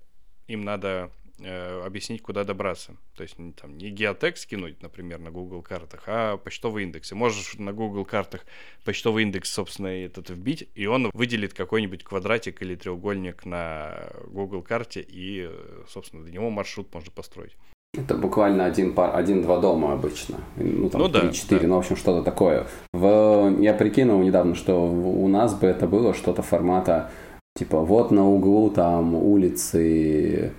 им 0.49 0.63
надо 0.63 1.11
э, 1.39 1.83
объяснить, 1.85 2.23
куда 2.23 2.45
добраться. 2.45 2.97
То 3.15 3.23
есть 3.23 3.37
там 3.57 3.77
не 3.77 3.91
геотек 3.91 4.37
скинуть, 4.37 4.83
например, 4.83 5.19
на 5.19 5.31
Google 5.31 5.63
картах, 5.63 6.05
а 6.07 6.37
почтовый 6.37 6.85
индекс. 6.85 7.13
И 7.13 7.15
можешь 7.15 7.55
на 7.55 7.73
Google 7.73 8.05
картах 8.05 8.45
почтовый 8.85 9.25
индекс, 9.25 9.51
собственно, 9.53 9.89
этот 9.89 10.31
вбить, 10.31 10.69
и 10.75 10.87
он 10.87 11.11
выделит 11.13 11.55
какой-нибудь 11.55 12.05
квадратик 12.05 12.63
или 12.63 12.75
треугольник 12.75 13.45
на 13.45 14.11
Google 14.27 14.63
карте, 14.63 15.05
и, 15.07 15.51
собственно, 15.89 16.25
до 16.25 16.31
него 16.31 16.51
маршрут 16.51 16.93
можно 16.93 17.11
построить. 17.11 17.57
Это 17.97 18.15
буквально 18.15 18.65
один 18.67 18.93
пар, 18.93 19.17
один-два 19.17 19.59
дома 19.59 19.93
обычно. 19.93 20.37
Ну, 20.57 20.91
там, 20.91 21.01
ну, 21.01 21.09
3-4, 21.09 21.47
да, 21.51 21.59
да. 21.59 21.67
ну, 21.67 21.75
в 21.77 21.79
общем, 21.79 21.97
что-то 21.97 22.23
такое. 22.23 22.67
В, 22.93 23.57
я 23.61 23.75
прикинул 23.75 24.21
недавно, 24.23 24.55
что 24.55 24.87
у 24.87 25.29
нас 25.29 25.55
бы 25.55 25.67
это 25.67 25.87
было 25.87 26.15
что-то 26.15 26.43
формата, 26.43 27.11
типа, 27.57 27.81
вот 27.81 28.11
на 28.11 28.29
углу 28.29 28.71
там 28.71 29.15
улицы 29.15 30.53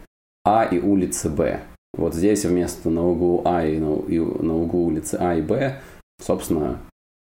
А 0.46 0.66
и 0.66 0.80
улицы 0.80 1.30
Б. 1.30 1.62
Вот 1.96 2.14
здесь 2.14 2.46
вместо 2.46 2.90
на 2.90 3.08
углу 3.08 3.42
А 3.46 3.66
и 3.66 3.80
на, 3.80 3.96
и 4.08 4.20
на 4.20 4.56
углу 4.56 4.86
улицы 4.86 5.16
А 5.20 5.36
и 5.36 5.42
Б, 5.42 5.82
собственно, 6.22 6.80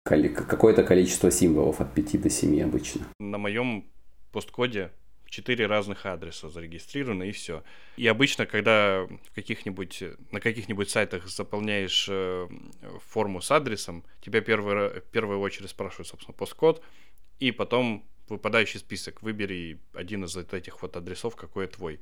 какое-то 0.05 0.85
количество 0.85 1.31
символов 1.31 1.81
от 1.81 1.93
5 1.93 2.23
до 2.23 2.31
7 2.31 2.62
обычно. 2.62 3.03
На 3.21 3.38
моем 3.38 3.85
посткоде 4.33 4.91
четыре 5.28 5.66
разных 5.66 6.06
адреса 6.06 6.49
зарегистрированы 6.49 7.28
и 7.28 7.32
все. 7.32 7.62
И 7.97 8.06
обычно, 8.06 8.47
когда 8.47 9.06
в 9.06 9.35
каких-нибудь, 9.35 10.02
на 10.30 10.40
каких-нибудь 10.40 10.90
сайтах 10.90 11.28
заполняешь 11.28 12.06
э, 12.08 12.49
форму 13.08 13.40
с 13.40 13.50
адресом, 13.50 14.04
тебя 14.20 14.40
первый, 14.40 15.00
в 15.00 15.04
первую 15.11 15.40
очередь 15.40 15.70
спрашивают, 15.70 16.08
собственно, 16.08 16.35
посткод, 16.35 16.82
и 17.38 17.52
потом 17.52 18.04
выпадающий 18.28 18.80
список. 18.80 19.23
Выбери 19.23 19.78
один 19.92 20.25
из 20.25 20.37
этих 20.37 20.82
вот 20.82 20.97
адресов, 20.97 21.37
какой 21.37 21.66
твой. 21.66 22.00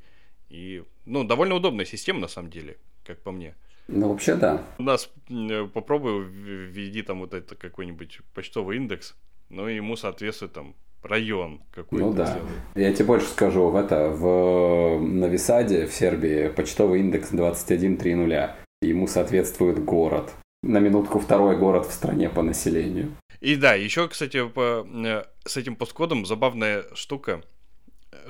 И, 0.48 0.84
ну, 1.04 1.24
довольно 1.24 1.54
удобная 1.54 1.84
система, 1.84 2.20
на 2.20 2.28
самом 2.28 2.50
деле, 2.50 2.78
как 3.04 3.20
по 3.22 3.32
мне. 3.32 3.56
Ну, 3.88 4.08
вообще, 4.08 4.34
да. 4.34 4.64
У 4.78 4.82
нас 4.82 5.10
э, 5.28 5.68
попробуй 5.72 6.24
введи 6.24 7.02
там 7.02 7.20
вот 7.20 7.34
это 7.34 7.54
какой-нибудь 7.54 8.20
почтовый 8.34 8.76
индекс, 8.76 9.16
ну, 9.48 9.66
ему 9.66 9.96
соответствует 9.96 10.52
там 10.52 10.74
район 11.02 11.62
какой-то. 11.70 12.04
Ну 12.04 12.12
да. 12.12 12.26
Сделай. 12.26 12.88
Я 12.88 12.92
тебе 12.92 13.04
больше 13.06 13.26
скажу, 13.26 13.68
в 13.68 13.76
это, 13.76 14.10
в 14.10 14.98
Новисаде, 15.00 15.86
в 15.86 15.92
Сербии, 15.92 16.48
почтовый 16.48 17.00
индекс 17.00 17.30
2130. 17.30 18.56
Ему 18.82 19.06
соответствует 19.06 19.82
город. 19.84 20.32
На 20.62 20.78
минутку 20.78 21.18
второй 21.18 21.56
город 21.56 21.86
в 21.86 21.92
стране 21.92 22.28
по 22.28 22.42
населению. 22.42 23.16
И 23.40 23.56
да, 23.56 23.74
еще, 23.74 24.08
кстати, 24.08 24.46
по, 24.48 24.86
э, 24.86 25.24
с 25.44 25.56
этим 25.56 25.76
посткодом 25.76 26.26
забавная 26.26 26.84
штука, 26.94 27.42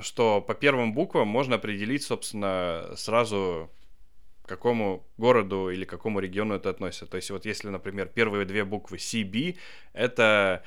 что 0.00 0.40
по 0.40 0.54
первым 0.54 0.92
буквам 0.92 1.28
можно 1.28 1.56
определить, 1.56 2.02
собственно, 2.02 2.90
сразу 2.96 3.70
к 4.42 4.49
какому 4.49 5.06
городу 5.16 5.70
или 5.70 5.85
к 5.85 5.90
какому 5.90 6.20
региону 6.20 6.54
это 6.54 6.70
относится. 6.70 7.06
То 7.06 7.16
есть 7.16 7.30
вот 7.30 7.46
если, 7.46 7.68
например, 7.68 8.06
первые 8.06 8.44
две 8.44 8.64
буквы 8.64 8.99
CB, 8.99 9.56
это 9.92 10.62
Э, 10.62 10.64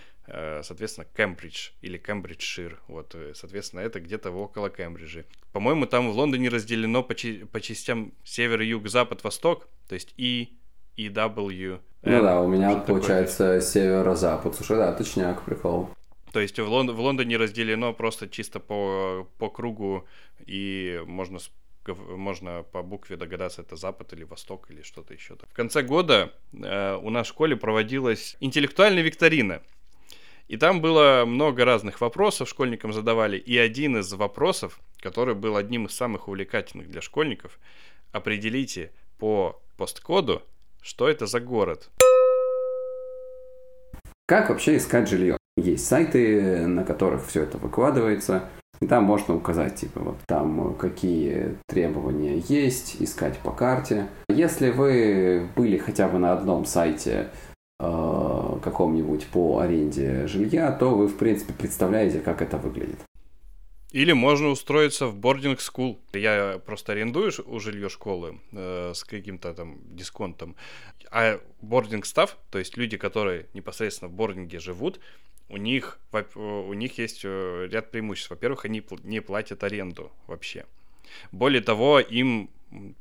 соответственно, 0.63 1.07
Кембридж 1.15 1.69
или 1.81 1.97
Кембриджшир. 1.97 2.79
Вот, 2.87 3.15
э, 3.15 3.33
соответственно, 3.35 3.81
это 3.81 3.99
где-то 3.99 4.31
около 4.31 4.69
Кембриджа. 4.69 5.23
По-моему, 5.51 5.85
там 5.85 6.11
в 6.11 6.15
Лондоне 6.15 6.49
разделено 6.49 7.03
по, 7.03 7.15
чи- 7.15 7.45
по 7.45 7.59
частям 7.61 8.13
север, 8.23 8.61
юг, 8.61 8.87
запад, 8.87 9.23
восток, 9.23 9.67
то 9.87 9.95
есть 9.95 10.13
И, 10.17 10.57
и 10.95 11.09
W. 11.09 11.79
Ну 12.03 12.21
да, 12.21 12.41
у 12.41 12.47
меня 12.47 12.75
получается 12.77 13.59
северо-запад. 13.61 14.55
Слушай, 14.55 14.77
да, 14.77 14.93
точняк, 14.93 15.43
прикол. 15.43 15.89
То 16.31 16.39
есть 16.39 16.59
в, 16.59 16.67
Лон- 16.69 16.91
в 16.91 16.99
Лондоне 16.99 17.37
разделено 17.37 17.93
просто 17.93 18.29
чисто 18.29 18.59
по, 18.59 19.27
по 19.39 19.49
кругу, 19.49 20.05
и 20.45 21.01
можно 21.05 21.39
можно 21.97 22.63
по 22.71 22.83
букве 22.83 23.17
догадаться, 23.17 23.61
это 23.61 23.75
Запад 23.75 24.13
или 24.13 24.23
Восток 24.23 24.69
или 24.69 24.83
что-то 24.83 25.13
еще. 25.13 25.35
В 25.35 25.53
конце 25.53 25.81
года 25.81 26.31
э, 26.53 26.95
у 27.01 27.09
нас 27.09 27.25
в 27.25 27.29
школе 27.29 27.55
проводилась 27.55 28.37
интеллектуальная 28.39 29.01
викторина. 29.01 29.61
И 30.49 30.57
там 30.57 30.81
было 30.81 31.25
много 31.27 31.63
разных 31.63 32.01
вопросов, 32.01 32.49
школьникам 32.49 32.91
задавали. 32.91 33.37
И 33.37 33.55
один 33.55 33.97
из 33.97 34.11
вопросов, 34.13 34.79
который 34.99 35.35
был 35.35 35.55
одним 35.55 35.85
из 35.85 35.91
самых 35.91 36.27
увлекательных 36.27 36.89
для 36.89 37.01
школьников, 37.01 37.59
определите 38.11 38.91
по 39.19 39.61
посткоду, 39.77 40.41
что 40.81 41.07
это 41.07 41.27
за 41.27 41.39
город. 41.39 41.91
Как 44.25 44.49
вообще 44.49 44.77
искать 44.77 45.07
жилье? 45.07 45.37
Есть 45.55 45.85
сайты, 45.85 46.65
на 46.65 46.83
которых 46.83 47.27
все 47.27 47.43
это 47.43 47.59
выкладывается. 47.59 48.49
И 48.81 48.87
там 48.87 49.03
можно 49.03 49.35
указать, 49.35 49.75
типа, 49.75 49.99
вот 49.99 50.17
там 50.25 50.73
какие 50.75 51.57
требования 51.67 52.41
есть, 52.47 52.95
искать 52.99 53.37
по 53.39 53.51
карте. 53.51 54.07
Если 54.29 54.71
вы 54.71 55.47
были 55.55 55.77
хотя 55.77 56.07
бы 56.07 56.17
на 56.17 56.33
одном 56.33 56.65
сайте 56.65 57.27
Э, 57.27 57.48
каком-нибудь 57.79 59.27
по 59.27 59.59
аренде 59.59 60.27
жилья, 60.27 60.71
то 60.71 60.95
вы, 60.95 61.07
в 61.07 61.17
принципе, 61.17 61.53
представляете, 61.53 62.19
как 62.19 62.41
это 62.41 62.57
выглядит. 62.57 62.99
Или 63.91 64.11
можно 64.11 64.49
устроиться 64.49 65.07
в 65.07 65.15
бординг 65.15 65.59
school. 65.59 65.97
Я 66.13 66.61
просто 66.63 66.91
арендую 66.91 67.31
у 67.47 67.59
жилье 67.59 67.89
школы 67.89 68.39
э, 68.51 68.91
с 68.93 69.03
каким-то 69.03 69.53
там 69.53 69.79
дисконтом. 69.95 70.55
А 71.09 71.39
бординг 71.61 72.05
став, 72.05 72.37
то 72.51 72.59
есть 72.59 72.77
люди, 72.77 72.97
которые 72.97 73.47
непосредственно 73.53 74.09
в 74.09 74.13
бординге 74.13 74.59
живут, 74.59 74.99
у 75.49 75.57
них, 75.57 75.99
у 76.35 76.73
них 76.73 76.99
есть 76.99 77.21
э, 77.23 77.67
ряд 77.71 77.89
преимуществ. 77.89 78.29
Во-первых, 78.29 78.65
они 78.65 78.83
не 79.03 79.21
платят 79.21 79.63
аренду 79.63 80.11
вообще. 80.27 80.65
Более 81.31 81.61
того, 81.61 81.99
им 81.99 82.51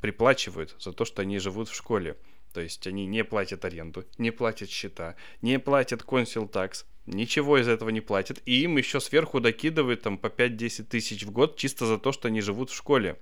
приплачивают 0.00 0.74
за 0.78 0.92
то, 0.92 1.04
что 1.04 1.20
они 1.20 1.38
живут 1.38 1.68
в 1.68 1.74
школе. 1.74 2.16
То 2.52 2.60
есть 2.60 2.86
они 2.86 3.06
не 3.06 3.24
платят 3.24 3.64
аренду, 3.64 4.04
не 4.16 4.30
платят 4.30 4.70
счета, 4.70 5.16
не 5.42 5.58
платят 5.58 6.02
консил 6.02 6.48
такс, 6.48 6.86
ничего 7.06 7.58
из 7.58 7.68
этого 7.68 7.90
не 7.90 8.00
платят. 8.00 8.40
И 8.46 8.62
им 8.62 8.76
еще 8.76 9.00
сверху 9.00 9.40
докидывают 9.40 10.02
там 10.02 10.18
по 10.18 10.28
5-10 10.28 10.84
тысяч 10.84 11.24
в 11.24 11.30
год 11.30 11.56
чисто 11.56 11.86
за 11.86 11.98
то, 11.98 12.12
что 12.12 12.28
они 12.28 12.40
живут 12.40 12.70
в 12.70 12.76
школе. 12.76 13.18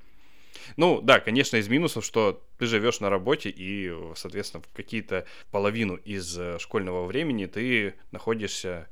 Ну, 0.77 1.01
да, 1.01 1.21
конечно, 1.21 1.57
из 1.57 1.69
минусов, 1.69 2.05
что 2.05 2.43
ты 2.59 2.67
живешь 2.67 3.01
на 3.01 3.11
работе 3.11 3.51
и, 3.51 3.93
соответственно, 4.15 4.63
в 4.63 4.75
какие-то 4.75 5.27
половину 5.51 5.97
из 5.97 6.37
э, 6.39 6.59
школьного 6.59 7.05
времени 7.07 7.47
ты 7.47 7.95
находишься, 8.11 8.89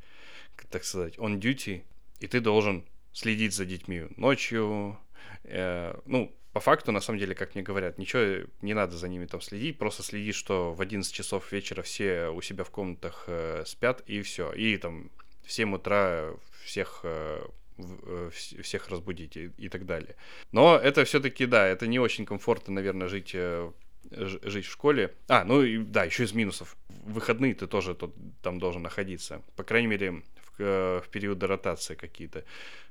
так 0.70 0.84
сказать, 0.84 1.16
on 1.16 1.40
duty, 1.40 1.82
и 2.20 2.26
ты 2.26 2.40
должен 2.40 2.84
следить 3.12 3.54
за 3.54 3.64
детьми 3.64 4.06
ночью, 4.16 4.98
э, 5.44 5.98
ну, 6.06 6.34
по 6.54 6.60
факту, 6.60 6.92
на 6.92 7.00
самом 7.00 7.18
деле, 7.18 7.34
как 7.34 7.56
мне 7.56 7.64
говорят, 7.64 7.98
ничего 7.98 8.46
не 8.62 8.74
надо 8.74 8.96
за 8.96 9.08
ними 9.08 9.26
там 9.26 9.40
следить, 9.40 9.76
просто 9.76 10.04
следи, 10.04 10.30
что 10.30 10.72
в 10.72 10.80
11 10.80 11.12
часов 11.12 11.50
вечера 11.50 11.82
все 11.82 12.28
у 12.28 12.40
себя 12.42 12.62
в 12.62 12.70
комнатах 12.70 13.24
э, 13.26 13.64
спят, 13.66 14.04
и 14.06 14.22
все. 14.22 14.52
И 14.52 14.76
там 14.76 15.10
в 15.44 15.50
7 15.50 15.74
утра 15.74 16.30
всех 16.64 17.00
э, 17.02 17.44
э 17.76 18.30
всех 18.62 18.88
разбудить 18.88 19.36
и, 19.36 19.68
так 19.68 19.84
далее. 19.84 20.14
Но 20.52 20.76
это 20.76 21.04
все-таки, 21.04 21.44
да, 21.46 21.66
это 21.66 21.88
не 21.88 21.98
очень 21.98 22.24
комфортно, 22.24 22.72
наверное, 22.74 23.08
жить 23.08 23.32
э, 23.34 23.72
жить 24.12 24.66
в 24.66 24.70
школе. 24.70 25.12
А, 25.26 25.42
ну 25.42 25.60
и 25.60 25.78
да, 25.78 26.04
еще 26.04 26.22
из 26.22 26.34
минусов. 26.34 26.76
В 26.88 27.14
выходные 27.14 27.54
ты 27.54 27.66
тоже 27.66 27.96
тут, 27.96 28.14
там 28.42 28.60
должен 28.60 28.82
находиться. 28.82 29.42
По 29.56 29.64
крайней 29.64 29.88
мере, 29.88 30.12
в, 30.12 30.60
э, 30.60 31.00
в 31.04 31.08
периоды 31.08 31.48
ротации 31.48 31.96
какие-то. 31.96 32.44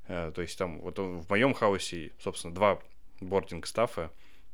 То 0.05 0.41
есть 0.41 0.57
там 0.57 0.81
вот 0.81 0.99
в 0.99 1.29
моем 1.29 1.53
house 1.53 1.95
е, 1.95 2.11
собственно, 2.19 2.53
два 2.53 2.81
boarding 3.23 3.65
staff 3.65 3.98
а, 3.98 4.11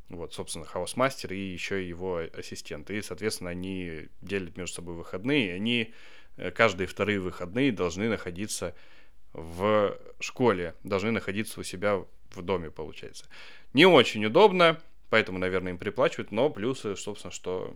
вот, 0.09 0.33
собственно, 0.33 0.65
housemaster 0.65 1.33
и 1.33 1.39
еще 1.39 1.87
его 1.87 2.21
ассистент. 2.33 2.89
И, 2.89 3.01
соответственно, 3.01 3.51
они 3.51 4.09
делят 4.21 4.57
между 4.57 4.75
собой 4.75 4.95
выходные, 4.95 5.47
и 5.47 5.51
они 5.51 5.93
э, 6.37 6.51
каждые 6.51 6.87
вторые 6.87 7.19
выходные 7.19 7.71
должны 7.71 8.09
находиться 8.09 8.75
в 9.33 9.97
школе, 10.19 10.75
должны 10.83 11.11
находиться 11.11 11.59
у 11.59 11.63
себя 11.63 12.03
в 12.31 12.41
доме, 12.41 12.71
получается. 12.71 13.25
Не 13.73 13.85
очень 13.85 14.25
удобно, 14.25 14.79
поэтому, 15.09 15.37
наверное, 15.37 15.73
им 15.73 15.77
приплачивают, 15.77 16.31
но 16.31 16.49
плюсы, 16.49 16.95
собственно, 16.95 17.31
что 17.31 17.75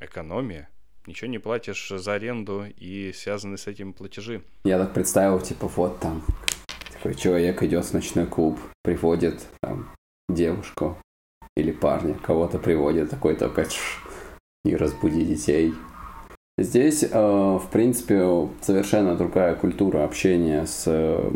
экономия. 0.00 0.68
Ничего 1.06 1.30
не 1.30 1.38
платишь 1.38 1.88
за 1.88 2.14
аренду 2.14 2.66
и 2.76 3.12
связаны 3.12 3.58
с 3.58 3.66
этим 3.66 3.92
платежи. 3.92 4.42
Я 4.64 4.78
так 4.78 4.94
представил, 4.94 5.40
типа, 5.40 5.66
вот 5.68 5.98
там 6.00 6.22
такой 6.92 7.14
человек 7.14 7.62
идет 7.62 7.84
в 7.86 7.94
ночной 7.94 8.26
клуб, 8.26 8.58
приводит 8.82 9.46
там 9.62 9.90
девушку 10.34 10.96
или 11.56 11.72
парня, 11.72 12.14
кого-то 12.14 12.58
приводит 12.58 13.10
такой 13.10 13.34
только 13.36 13.66
и 14.64 14.76
разбуди 14.76 15.24
детей. 15.24 15.74
Здесь, 16.58 17.02
э, 17.02 17.08
в 17.10 17.66
принципе, 17.72 18.48
совершенно 18.60 19.16
другая 19.16 19.54
культура 19.54 20.04
общения 20.04 20.66
с 20.66 20.84
э, 20.86 21.30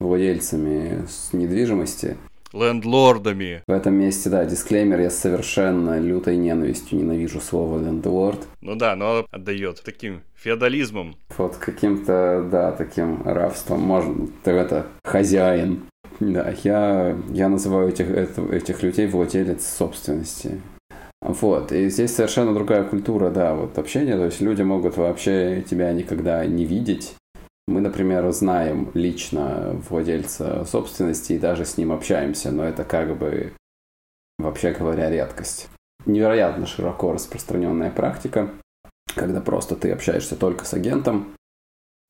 владельцами 0.00 1.06
с 1.06 1.32
недвижимости. 1.32 2.16
Лендлордами. 2.52 3.62
В 3.66 3.72
этом 3.72 3.94
месте, 3.94 4.30
да, 4.30 4.44
дисклеймер, 4.44 5.00
я 5.00 5.10
совершенно 5.10 5.98
лютой 5.98 6.36
ненавистью 6.36 6.98
ненавижу 6.98 7.40
слово 7.40 7.80
лендлорд. 7.80 8.46
Ну 8.60 8.76
да, 8.76 8.94
но 8.94 9.26
отдает 9.30 9.82
таким 9.84 10.22
феодализмом. 10.34 11.16
Вот 11.36 11.56
каким-то, 11.56 12.46
да, 12.50 12.72
таким 12.72 13.22
рабством. 13.24 13.80
Можно, 13.80 14.28
это 14.44 14.86
хозяин. 15.04 15.84
Да, 16.20 16.54
я, 16.62 17.16
я 17.30 17.48
называю 17.48 17.88
этих, 17.88 18.08
этих 18.08 18.82
людей 18.82 19.06
владелец 19.06 19.66
собственности. 19.66 20.60
Вот, 21.20 21.72
и 21.72 21.88
здесь 21.88 22.14
совершенно 22.14 22.52
другая 22.52 22.84
культура, 22.84 23.30
да, 23.30 23.54
вот 23.54 23.78
общения, 23.78 24.14
то 24.16 24.26
есть 24.26 24.42
люди 24.42 24.60
могут 24.60 24.98
вообще 24.98 25.62
тебя 25.62 25.92
никогда 25.92 26.44
не 26.44 26.66
видеть. 26.66 27.14
Мы, 27.66 27.80
например, 27.80 28.30
знаем 28.32 28.90
лично 28.92 29.80
владельца 29.88 30.66
собственности 30.66 31.32
и 31.32 31.38
даже 31.38 31.64
с 31.64 31.78
ним 31.78 31.92
общаемся, 31.92 32.52
но 32.52 32.64
это 32.64 32.84
как 32.84 33.16
бы, 33.16 33.54
вообще 34.38 34.72
говоря, 34.72 35.08
редкость. 35.08 35.68
Невероятно 36.04 36.66
широко 36.66 37.12
распространенная 37.12 37.90
практика, 37.90 38.50
когда 39.14 39.40
просто 39.40 39.76
ты 39.76 39.92
общаешься 39.92 40.36
только 40.36 40.66
с 40.66 40.74
агентом, 40.74 41.34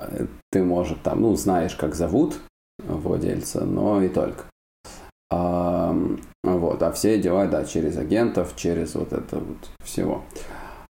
э, 0.01 0.27
ты, 0.51 0.65
может, 0.65 1.03
там, 1.03 1.21
ну, 1.21 1.37
знаешь, 1.37 1.77
как 1.77 1.95
зовут 1.95 2.41
владельца, 2.79 3.65
но 3.65 4.03
и 4.03 4.09
только. 4.09 4.45
А, 5.31 5.97
вот, 6.43 6.83
а 6.83 6.93
все 6.93 7.19
дела, 7.19 7.47
да, 7.47 7.65
через 7.65 7.97
агентов, 7.97 8.55
через 8.57 8.95
вот 8.95 9.13
это 9.13 9.39
вот 9.39 9.71
всего. 9.83 10.25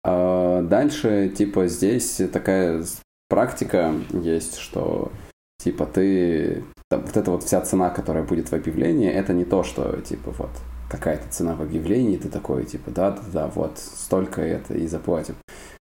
А 0.04 0.62
дальше, 0.62 1.28
типа, 1.28 1.66
здесь 1.66 2.20
такая 2.32 2.85
практика 3.28 3.94
есть, 4.12 4.56
что, 4.56 5.11
типа, 5.58 5.87
ты... 5.87 6.64
Там, 6.90 7.02
вот 7.02 7.16
эта 7.16 7.30
вот 7.30 7.42
вся 7.42 7.61
цена, 7.61 7.90
которая 7.90 8.25
будет 8.25 8.49
в 8.49 8.54
объявлении, 8.54 9.11
это 9.11 9.35
не 9.35 9.44
то, 9.44 9.62
что, 9.62 10.00
типа, 10.00 10.30
вот, 10.38 10.50
какая-то 10.90 11.28
цена 11.30 11.54
в 11.54 11.61
объявлении, 11.61 12.16
ты 12.16 12.28
такой, 12.30 12.64
типа, 12.64 12.90
да-да-да, 12.90 13.49
вот, 13.49 13.78
столько 13.78 14.40
это 14.40 14.75
и 14.75 14.87
заплатим. 14.87 15.35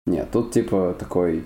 Нет, 0.05 0.29
тут, 0.31 0.51
типа, 0.51 0.95
такой 0.99 1.43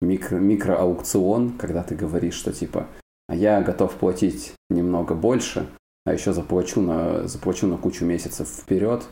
микро, 0.00 0.36
микроаукцион, 0.36 1.58
когда 1.58 1.82
ты 1.82 1.96
говоришь, 1.96 2.34
что, 2.34 2.52
типа, 2.52 2.86
я 3.28 3.62
готов 3.62 3.94
платить 3.94 4.52
немного 4.70 5.14
больше, 5.14 5.68
а 6.04 6.12
еще 6.12 6.32
заплачу 6.32 6.80
на, 6.80 7.26
заплачу 7.26 7.66
на 7.66 7.78
кучу 7.78 8.04
месяцев 8.04 8.48
вперед. 8.48 9.02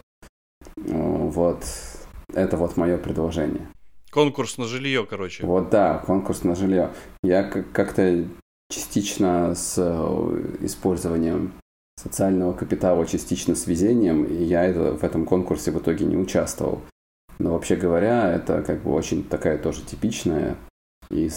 Вот. 0.77 1.65
Это 2.35 2.57
вот 2.57 2.77
мое 2.77 2.99
предложение. 2.99 3.69
Конкурс 4.11 4.59
на 4.59 4.67
жилье, 4.67 5.07
короче. 5.09 5.47
Вот 5.47 5.71
да, 5.71 5.99
конкурс 5.99 6.45
на 6.45 6.55
жилье. 6.55 6.93
Я 7.23 7.45
как-то 7.45 8.27
частично 8.71 9.55
с 9.55 9.79
использованием 10.61 11.55
социального 11.97 12.53
капитала, 12.53 13.07
частично 13.07 13.55
с 13.55 13.67
везением, 13.67 14.25
и 14.25 14.43
я 14.43 14.65
это, 14.65 14.93
в 14.97 15.05
этом 15.05 15.25
конкурсе 15.25 15.71
в 15.71 15.79
итоге 15.79 16.05
не 16.05 16.17
участвовал. 16.17 16.83
Но 17.39 17.53
вообще 17.53 17.77
говоря, 17.77 18.33
это 18.33 18.63
как 18.63 18.83
бы 18.83 18.93
очень 18.93 19.25
такая 19.25 19.59
тоже 19.59 19.83
типичная 19.83 20.57
и 21.11 21.31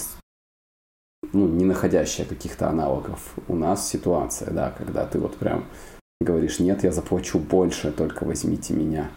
ну, 1.33 1.47
не 1.47 1.65
находящая 1.65 2.25
каких-то 2.25 2.69
аналогов 2.69 3.33
у 3.47 3.55
нас 3.55 3.87
ситуация, 3.87 4.51
да, 4.51 4.73
когда 4.77 5.05
ты 5.05 5.19
вот 5.19 5.35
прям 5.37 5.65
говоришь, 6.21 6.59
нет, 6.59 6.83
я 6.83 6.91
заплачу 6.91 7.39
больше, 7.39 7.91
только 7.91 8.23
возьмите 8.25 8.73
меня. 8.73 9.09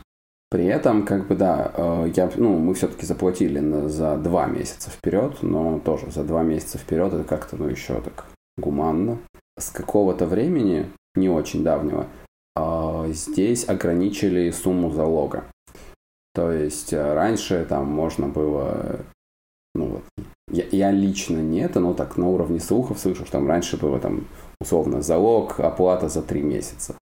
При 0.50 0.64
этом, 0.66 1.04
как 1.04 1.28
бы, 1.28 1.34
да, 1.34 1.72
э, 1.74 2.12
я, 2.16 2.30
ну, 2.36 2.58
мы 2.58 2.74
все-таки 2.74 3.04
заплатили 3.04 3.88
за 3.88 4.16
два 4.16 4.46
месяца 4.46 4.90
вперед, 4.90 5.42
но 5.42 5.78
тоже 5.78 6.10
за 6.10 6.24
два 6.24 6.42
месяца 6.42 6.78
вперед 6.78 7.12
это 7.12 7.24
как-то, 7.24 7.56
ну, 7.56 7.68
еще 7.68 8.00
так 8.00 8.24
гуманно. 8.56 9.18
С 9.58 9.70
какого-то 9.70 10.26
времени, 10.26 10.90
не 11.14 11.28
очень 11.28 11.62
давнего, 11.62 12.06
э, 12.56 13.12
здесь 13.12 13.68
ограничили 13.68 14.50
сумму 14.50 14.90
залога. 14.90 15.44
То 16.34 16.50
есть 16.50 16.92
э, 16.92 17.14
раньше 17.14 17.66
там 17.68 17.86
можно 17.86 18.28
было 18.28 19.04
ну 19.78 19.86
вот, 19.86 20.04
я, 20.50 20.64
я 20.70 20.90
лично 20.90 21.38
не 21.38 21.60
это, 21.60 21.80
но 21.80 21.94
так 21.94 22.16
на 22.16 22.28
уровне 22.28 22.60
слухов 22.60 22.98
слышу, 22.98 23.22
что 23.22 23.32
там 23.32 23.48
раньше 23.48 23.76
было 23.76 23.98
там 23.98 24.26
условно 24.60 25.02
залог, 25.02 25.60
оплата 25.60 26.08
за 26.08 26.22
три 26.22 26.42
месяца. 26.42 26.96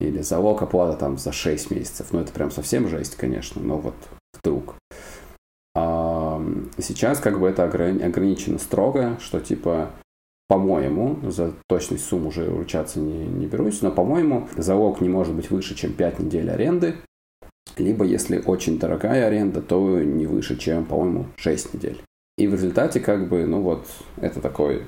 Или 0.00 0.22
залог, 0.22 0.62
оплата 0.62 0.96
там 0.96 1.18
за 1.18 1.30
6 1.30 1.70
месяцев. 1.70 2.08
Ну, 2.12 2.20
это 2.20 2.32
прям 2.32 2.50
совсем 2.50 2.88
жесть, 2.88 3.16
конечно, 3.16 3.60
но 3.60 3.76
вот 3.76 3.94
вдруг. 4.38 4.76
А 5.76 6.42
сейчас 6.78 7.20
как 7.20 7.38
бы 7.38 7.48
это 7.48 7.64
ограничено 7.64 8.58
строго, 8.58 9.18
что 9.20 9.40
типа 9.40 9.90
по-моему, 10.48 11.30
за 11.30 11.52
точность 11.68 12.06
сумму 12.06 12.30
уже 12.30 12.50
вручаться 12.50 12.98
не, 12.98 13.24
не 13.24 13.46
берусь, 13.46 13.82
но, 13.82 13.92
по-моему, 13.92 14.48
залог 14.56 15.00
не 15.00 15.08
может 15.08 15.32
быть 15.32 15.48
выше, 15.48 15.76
чем 15.76 15.92
5 15.92 16.18
недель 16.18 16.50
аренды, 16.50 16.96
либо, 17.76 18.04
если 18.04 18.42
очень 18.44 18.76
дорогая 18.76 19.28
аренда, 19.28 19.62
то 19.62 20.00
не 20.00 20.26
выше, 20.26 20.56
чем, 20.56 20.86
по-моему, 20.86 21.26
6 21.36 21.74
недель. 21.74 22.02
И 22.40 22.46
в 22.46 22.54
результате, 22.54 23.00
как 23.00 23.28
бы, 23.28 23.44
ну 23.44 23.60
вот, 23.60 23.86
это 24.16 24.40
такой 24.40 24.86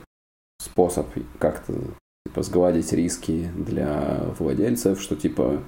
способ 0.58 1.06
как-то 1.38 1.74
типа, 2.26 2.42
сгладить 2.42 2.94
риски 2.94 3.50
для 3.54 4.24
владельцев, 4.38 4.98
что 4.98 5.16
типа 5.16 5.62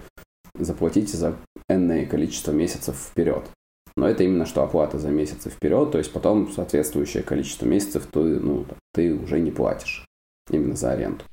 заплатите 0.54 1.18
за 1.18 1.36
энное 1.68 2.06
количество 2.06 2.52
месяцев 2.52 2.96
вперед. 2.96 3.50
Но 3.98 4.08
это 4.08 4.24
именно 4.24 4.46
что 4.46 4.62
оплата 4.62 4.98
за 4.98 5.10
месяцы 5.10 5.50
вперед, 5.50 5.90
то 5.90 5.98
есть 5.98 6.10
потом 6.10 6.50
соответствующее 6.50 7.22
количество 7.22 7.66
месяцев 7.66 8.06
ты, 8.10 8.18
ну, 8.18 8.64
ты 8.94 9.12
уже 9.12 9.38
не 9.40 9.50
платишь 9.50 10.06
именно 10.50 10.76
за 10.76 10.92
аренду. 10.92 11.26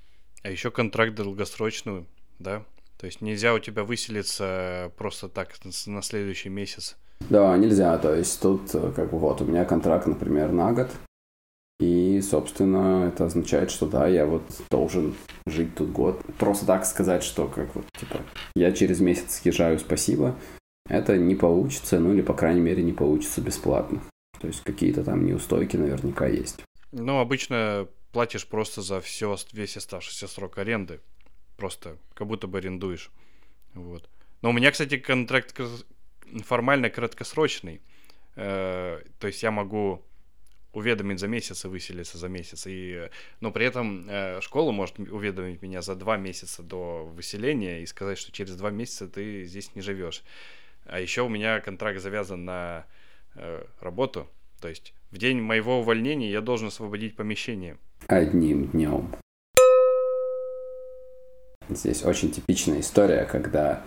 А 0.44 0.50
еще 0.50 0.70
контракт 0.70 1.16
долгосрочный, 1.16 2.08
да? 2.40 2.66
То 2.98 3.06
есть 3.06 3.22
нельзя 3.22 3.54
у 3.54 3.60
тебя 3.60 3.86
выселиться 3.86 4.92
просто 4.98 5.30
так 5.30 5.56
на 5.86 6.02
следующий 6.02 6.50
месяц. 6.50 6.98
Да, 7.30 7.58
нельзя. 7.58 7.98
То 7.98 8.16
есть 8.16 8.42
тут 8.42 8.74
э, 8.74 8.92
как 8.96 9.12
бы 9.12 9.20
вот 9.20 9.42
у 9.42 9.46
меня 9.46 9.66
контракт, 9.66 10.08
например, 10.08 10.52
на 10.52 10.74
год. 10.74 10.90
И, 11.80 12.22
собственно, 12.22 13.08
это 13.08 13.26
означает, 13.26 13.72
что 13.72 13.88
да, 13.88 14.08
я 14.08 14.28
вот 14.28 14.44
должен 14.70 15.16
жить 15.48 15.74
тут 15.76 15.90
год. 15.92 16.22
Просто 16.38 16.66
так 16.66 16.86
сказать, 16.86 17.24
что 17.24 17.48
как 17.48 17.74
вот, 17.74 17.86
типа, 18.00 18.18
я 18.56 18.72
через 18.72 19.00
месяц 19.00 19.40
съезжаю, 19.40 19.80
спасибо, 19.80 20.36
это 20.88 21.18
не 21.18 21.36
получится, 21.36 22.00
ну 22.00 22.14
или, 22.14 22.22
по 22.22 22.36
крайней 22.36 22.62
мере, 22.62 22.84
не 22.84 22.94
получится 22.94 23.42
бесплатно. 23.42 24.02
То 24.40 24.48
есть 24.48 24.62
какие-то 24.64 25.04
там 25.04 25.26
неустойки 25.26 25.76
наверняка 25.76 26.28
есть. 26.28 26.62
Ну, 26.92 27.20
обычно 27.20 27.88
платишь 28.12 28.46
просто 28.46 28.82
за 28.82 29.02
все, 29.02 29.36
весь 29.52 29.78
оставшийся 29.78 30.28
срок 30.28 30.60
аренды. 30.60 31.00
Просто 31.58 31.98
как 32.14 32.28
будто 32.28 32.48
бы 32.48 32.60
арендуешь. 32.60 33.10
Вот. 33.74 34.10
Но 34.42 34.50
у 34.50 34.54
меня, 34.54 34.72
кстати, 34.72 34.98
контракт 34.98 35.54
формально 36.40 36.90
краткосрочный. 36.90 37.82
Э, 38.36 39.02
то 39.20 39.28
есть 39.28 39.44
я 39.44 39.52
могу 39.52 40.04
уведомить 40.74 41.20
за 41.20 41.28
месяц 41.28 41.66
и 41.66 41.68
выселиться 41.68 42.18
за 42.18 42.30
месяц. 42.30 42.66
И, 42.68 43.10
но 43.42 43.52
при 43.52 43.66
этом 43.66 44.08
э, 44.10 44.42
школа 44.42 44.72
может 44.72 45.00
уведомить 45.00 45.62
меня 45.62 45.82
за 45.82 45.96
два 45.96 46.18
месяца 46.18 46.64
до 46.64 47.06
выселения 47.06 47.82
и 47.82 47.86
сказать, 47.86 48.18
что 48.18 48.32
через 48.32 48.56
два 48.56 48.70
месяца 48.70 49.08
ты 49.08 49.44
здесь 49.44 49.76
не 49.76 49.82
живешь. 49.82 50.24
А 50.86 51.00
еще 51.00 51.22
у 51.24 51.30
меня 51.30 51.60
контракт 51.60 52.00
завязан 52.00 52.46
на 52.46 52.86
э, 53.36 53.66
работу. 53.82 54.28
То 54.60 54.70
есть 54.70 54.94
в 55.12 55.18
день 55.18 55.42
моего 55.42 55.80
увольнения 55.80 56.32
я 56.32 56.42
должен 56.42 56.68
освободить 56.68 57.16
помещение. 57.16 57.78
Одним 58.08 58.68
днем. 58.68 59.14
Здесь 61.70 62.04
очень 62.04 62.32
типичная 62.32 62.80
история, 62.80 63.26
когда 63.26 63.84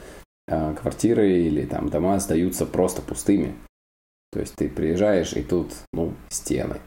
квартиры 0.47 1.31
или 1.33 1.65
там 1.65 1.89
дома 1.89 2.19
сдаются 2.19 2.67
просто 2.67 3.03
пустыми. 3.03 3.55
То 4.33 4.41
есть 4.41 4.57
ты 4.57 4.69
приезжаешь, 4.69 5.33
и 5.35 5.43
тут, 5.43 5.73
ну, 5.93 6.13
стены. 6.29 6.81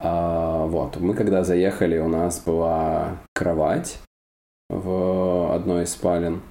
А, 0.00 0.66
вот, 0.66 0.96
мы 0.96 1.14
когда 1.14 1.44
заехали, 1.44 1.98
у 1.98 2.08
нас 2.08 2.42
была 2.42 3.18
кровать 3.34 3.98
в 4.70 5.54
одной 5.54 5.84
из 5.84 5.90
спален. 5.90 6.42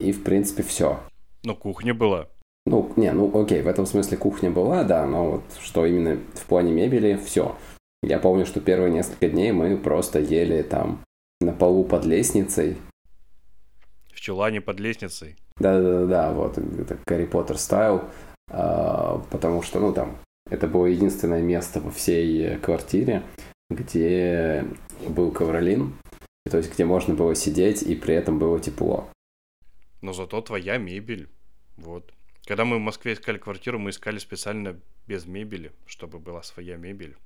И, 0.00 0.12
в 0.12 0.22
принципе, 0.22 0.62
все. 0.62 1.00
Ну, 1.44 1.56
кухня 1.56 1.94
была. 1.94 2.28
Ну, 2.66 2.92
не, 2.96 3.10
ну 3.12 3.40
окей, 3.40 3.62
в 3.62 3.68
этом 3.68 3.86
смысле 3.86 4.16
кухня 4.18 4.50
была, 4.50 4.84
да, 4.84 5.06
но 5.06 5.30
вот 5.30 5.42
что 5.58 5.86
именно 5.86 6.20
в 6.34 6.44
плане 6.44 6.70
мебели, 6.70 7.16
все. 7.16 7.56
Я 8.02 8.18
помню, 8.18 8.46
что 8.46 8.60
первые 8.60 8.92
несколько 8.92 9.28
дней 9.28 9.52
мы 9.52 9.76
просто 9.76 10.20
ели 10.20 10.62
там 10.62 11.00
на 11.40 11.52
полу 11.52 11.84
под 11.84 12.04
лестницей. 12.04 12.76
В 14.18 14.20
чулане 14.20 14.60
под 14.60 14.80
лестницей. 14.80 15.36
Да-да-да, 15.60 16.32
вот, 16.32 16.58
это 16.58 16.98
Гарри 17.06 17.24
Поттер 17.24 17.56
стайл, 17.56 18.02
а, 18.50 19.22
потому 19.30 19.62
что, 19.62 19.78
ну, 19.78 19.92
там, 19.92 20.18
это 20.50 20.66
было 20.66 20.86
единственное 20.86 21.40
место 21.40 21.80
во 21.80 21.92
всей 21.92 22.56
квартире, 22.56 23.22
где 23.70 24.64
был 25.08 25.30
ковролин, 25.30 25.94
то 26.50 26.56
есть 26.56 26.74
где 26.74 26.84
можно 26.84 27.14
было 27.14 27.36
сидеть 27.36 27.82
и 27.82 27.94
при 27.94 28.16
этом 28.16 28.40
было 28.40 28.58
тепло. 28.58 29.08
Но 30.02 30.12
зато 30.12 30.40
твоя 30.40 30.78
мебель, 30.78 31.28
вот. 31.76 32.12
Когда 32.44 32.64
мы 32.64 32.78
в 32.78 32.80
Москве 32.80 33.12
искали 33.12 33.38
квартиру, 33.38 33.78
мы 33.78 33.90
искали 33.90 34.18
специально 34.18 34.80
без 35.06 35.26
мебели, 35.26 35.70
чтобы 35.86 36.18
была 36.18 36.42
своя 36.42 36.76
мебель. 36.76 37.16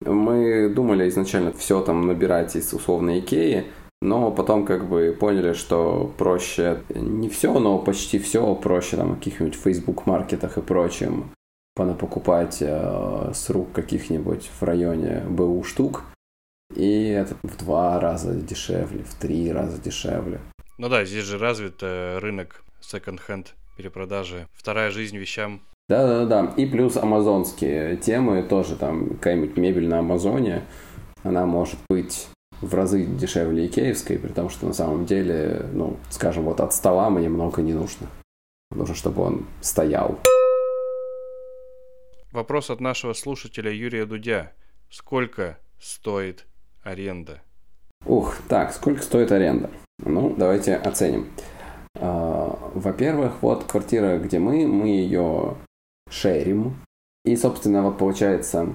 Мы 0.00 0.72
думали 0.74 1.06
изначально 1.10 1.52
все 1.52 1.82
там 1.82 2.06
набирать 2.06 2.56
из 2.56 2.72
условной 2.72 3.20
Икеи, 3.20 3.66
но 4.02 4.32
потом 4.32 4.66
как 4.66 4.88
бы 4.88 5.16
поняли, 5.18 5.52
что 5.52 6.12
проще 6.18 6.82
не 6.94 7.28
все, 7.28 7.58
но 7.58 7.78
почти 7.78 8.18
все 8.18 8.54
проще 8.54 8.96
там 8.96 9.12
в 9.12 9.18
каких-нибудь 9.18 9.54
Facebook 9.54 10.06
маркетах 10.06 10.58
и 10.58 10.60
прочем 10.60 11.30
покупать 11.74 12.58
э, 12.60 13.30
с 13.32 13.48
рук 13.48 13.72
каких-нибудь 13.72 14.50
в 14.60 14.62
районе 14.62 15.22
БУ 15.28 15.62
штук. 15.64 16.04
И 16.74 17.08
это 17.08 17.36
в 17.42 17.56
два 17.56 17.98
раза 18.00 18.34
дешевле, 18.34 19.04
в 19.04 19.14
три 19.14 19.50
раза 19.52 19.80
дешевле. 19.80 20.40
Ну 20.78 20.88
да, 20.88 21.04
здесь 21.04 21.24
же 21.24 21.38
развит 21.38 21.76
э, 21.82 22.18
рынок 22.18 22.62
секонд-хенд 22.80 23.54
перепродажи. 23.76 24.48
Вторая 24.52 24.90
жизнь 24.90 25.16
вещам 25.16 25.62
да-да-да. 25.88 26.54
И 26.56 26.64
плюс 26.64 26.96
амазонские 26.96 27.96
темы, 27.96 28.42
тоже 28.42 28.76
там 28.76 29.10
какая-нибудь 29.10 29.56
мебель 29.56 29.88
на 29.88 29.98
Амазоне, 29.98 30.62
она 31.22 31.44
может 31.44 31.78
быть 31.90 32.28
в 32.62 32.74
разы 32.74 33.04
дешевле 33.04 33.66
икеевской, 33.66 34.18
при 34.18 34.32
том, 34.32 34.48
что 34.48 34.66
на 34.66 34.72
самом 34.72 35.04
деле, 35.04 35.66
ну, 35.72 35.98
скажем, 36.10 36.44
вот 36.44 36.60
от 36.60 36.72
стола 36.72 37.10
мне 37.10 37.28
много 37.28 37.60
не 37.60 37.74
нужно. 37.74 38.06
Нужно, 38.70 38.94
чтобы 38.94 39.22
он 39.22 39.46
стоял. 39.60 40.18
Вопрос 42.30 42.70
от 42.70 42.80
нашего 42.80 43.12
слушателя 43.12 43.70
Юрия 43.70 44.06
Дудя. 44.06 44.52
Сколько 44.90 45.58
стоит 45.78 46.46
аренда? 46.82 47.42
Ух, 48.06 48.36
так, 48.48 48.72
сколько 48.72 49.02
стоит 49.02 49.32
аренда? 49.32 49.70
Ну, 49.98 50.34
давайте 50.36 50.76
оценим. 50.76 51.28
А, 51.96 52.58
во-первых, 52.74 53.42
вот 53.42 53.64
квартира, 53.64 54.18
где 54.18 54.38
мы, 54.38 54.66
мы 54.66 54.88
ее 54.88 55.56
шерим. 56.08 56.76
И, 57.24 57.36
собственно, 57.36 57.82
вот 57.82 57.98
получается, 57.98 58.74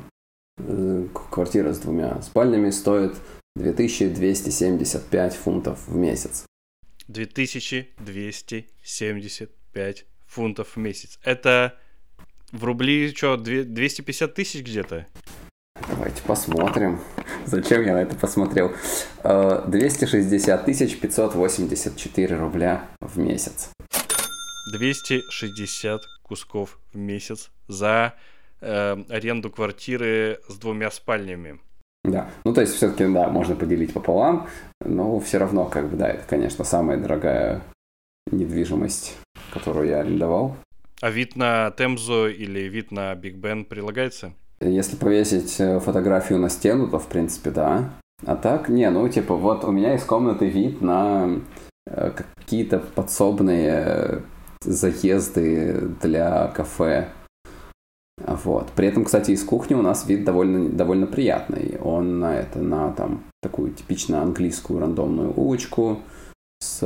э, 0.57 1.07
квартира 1.29 1.73
с 1.73 1.79
двумя 1.79 2.21
спальнями 2.21 2.69
стоит 2.69 3.15
2275 3.57 5.35
фунтов 5.35 5.87
в 5.87 5.95
месяц. 5.95 6.45
2275 7.07 10.05
фунтов 10.25 10.75
в 10.75 10.79
месяц. 10.79 11.19
Это 11.23 11.77
в 12.51 12.63
рубли 12.63 13.13
что, 13.15 13.37
250 13.37 14.33
тысяч 14.33 14.61
где-то? 14.61 15.05
Давайте 15.89 16.21
посмотрим. 16.23 16.99
Зачем 17.45 17.83
я 17.83 17.93
на 17.93 18.01
это 18.01 18.15
посмотрел? 18.15 18.73
260 19.23 20.61
э, 20.61 20.65
тысяч 20.65 20.99
584 20.99 22.35
рубля 22.35 22.89
в 22.99 23.17
месяц. 23.17 23.69
260 24.73 26.01
кусков 26.23 26.79
в 26.91 26.97
месяц 26.97 27.51
за 27.67 28.15
э, 28.59 28.97
аренду 29.09 29.49
квартиры 29.49 30.41
с 30.49 30.57
двумя 30.57 30.91
спальнями. 30.91 31.61
Да, 32.07 32.29
ну 32.45 32.53
то 32.53 32.61
есть 32.61 32.73
все-таки, 32.73 33.05
да, 33.05 33.27
можно 33.27 33.55
поделить 33.55 33.93
пополам, 33.93 34.47
но 34.83 35.19
все 35.19 35.37
равно, 35.37 35.65
как 35.65 35.89
бы, 35.89 35.97
да, 35.97 36.09
это, 36.09 36.23
конечно, 36.27 36.63
самая 36.63 36.97
дорогая 36.97 37.61
недвижимость, 38.31 39.17
которую 39.53 39.89
я 39.89 39.99
арендовал. 39.99 40.55
А 41.01 41.11
вид 41.11 41.35
на 41.35 41.71
Темзу 41.71 42.27
или 42.27 42.61
вид 42.61 42.91
на 42.91 43.13
Биг 43.15 43.35
Бен 43.35 43.65
прилагается? 43.65 44.33
Если 44.59 44.95
повесить 44.95 45.59
э, 45.59 45.79
фотографию 45.79 46.39
на 46.39 46.49
стену, 46.49 46.87
то 46.87 46.97
в 46.97 47.07
принципе 47.07 47.51
да. 47.51 47.91
А 48.25 48.35
так, 48.35 48.69
не, 48.69 48.89
ну 48.89 49.07
типа 49.07 49.35
вот 49.35 49.63
у 49.63 49.71
меня 49.71 49.93
из 49.93 50.03
комнаты 50.03 50.47
вид 50.47 50.81
на 50.81 51.39
э, 51.85 52.11
какие-то 52.15 52.79
подсобные 52.79 54.23
заезды 54.61 55.89
для 56.01 56.47
кафе. 56.47 57.09
Вот. 58.17 58.71
При 58.71 58.87
этом, 58.87 59.05
кстати, 59.05 59.31
из 59.31 59.43
кухни 59.43 59.75
у 59.75 59.81
нас 59.81 60.07
вид 60.07 60.23
довольно, 60.23 60.69
довольно 60.69 61.07
приятный. 61.07 61.77
Он 61.81 62.19
на 62.19 62.35
это, 62.35 62.59
на 62.59 62.91
там 62.91 63.23
такую 63.41 63.71
типично 63.71 64.21
английскую 64.21 64.79
рандомную 64.79 65.33
улочку 65.33 66.01
с 66.59 66.79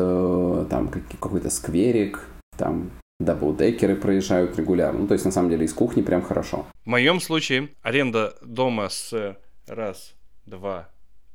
там 0.70 0.90
какой-то 0.90 1.50
скверик, 1.50 2.26
там 2.58 2.92
даблдекеры 3.20 3.96
проезжают 3.96 4.58
регулярно. 4.58 5.02
Ну, 5.02 5.08
то 5.08 5.14
есть, 5.14 5.26
на 5.26 5.32
самом 5.32 5.50
деле, 5.50 5.66
из 5.66 5.74
кухни 5.74 6.02
прям 6.02 6.22
хорошо. 6.22 6.66
В 6.84 6.88
моем 6.88 7.20
случае 7.22 7.70
аренда 7.82 8.36
дома 8.44 8.90
с 8.90 9.38
раз, 9.68 10.16
два, 10.46 10.90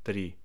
три, 0.04 0.36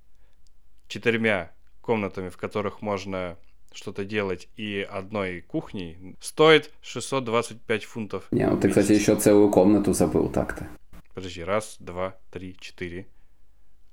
четырьмя 0.88 1.52
комнатами, 1.82 2.30
в 2.30 2.38
которых 2.38 2.82
можно 2.82 3.38
что-то 3.72 4.06
делать 4.06 4.50
и 4.56 4.88
одной 4.90 5.42
кухней 5.42 6.16
стоит 6.20 6.72
625 6.82 7.84
фунтов. 7.84 8.28
Не, 8.32 8.48
ну 8.48 8.58
ты, 8.58 8.70
кстати, 8.70 8.94
еще 8.94 9.16
целую 9.16 9.50
комнату 9.50 9.94
забыл 9.94 10.30
так-то. 10.30 10.68
Подожди, 11.14 11.44
раз, 11.44 11.78
два, 11.80 12.16
три, 12.32 12.56
четыре. 12.60 13.08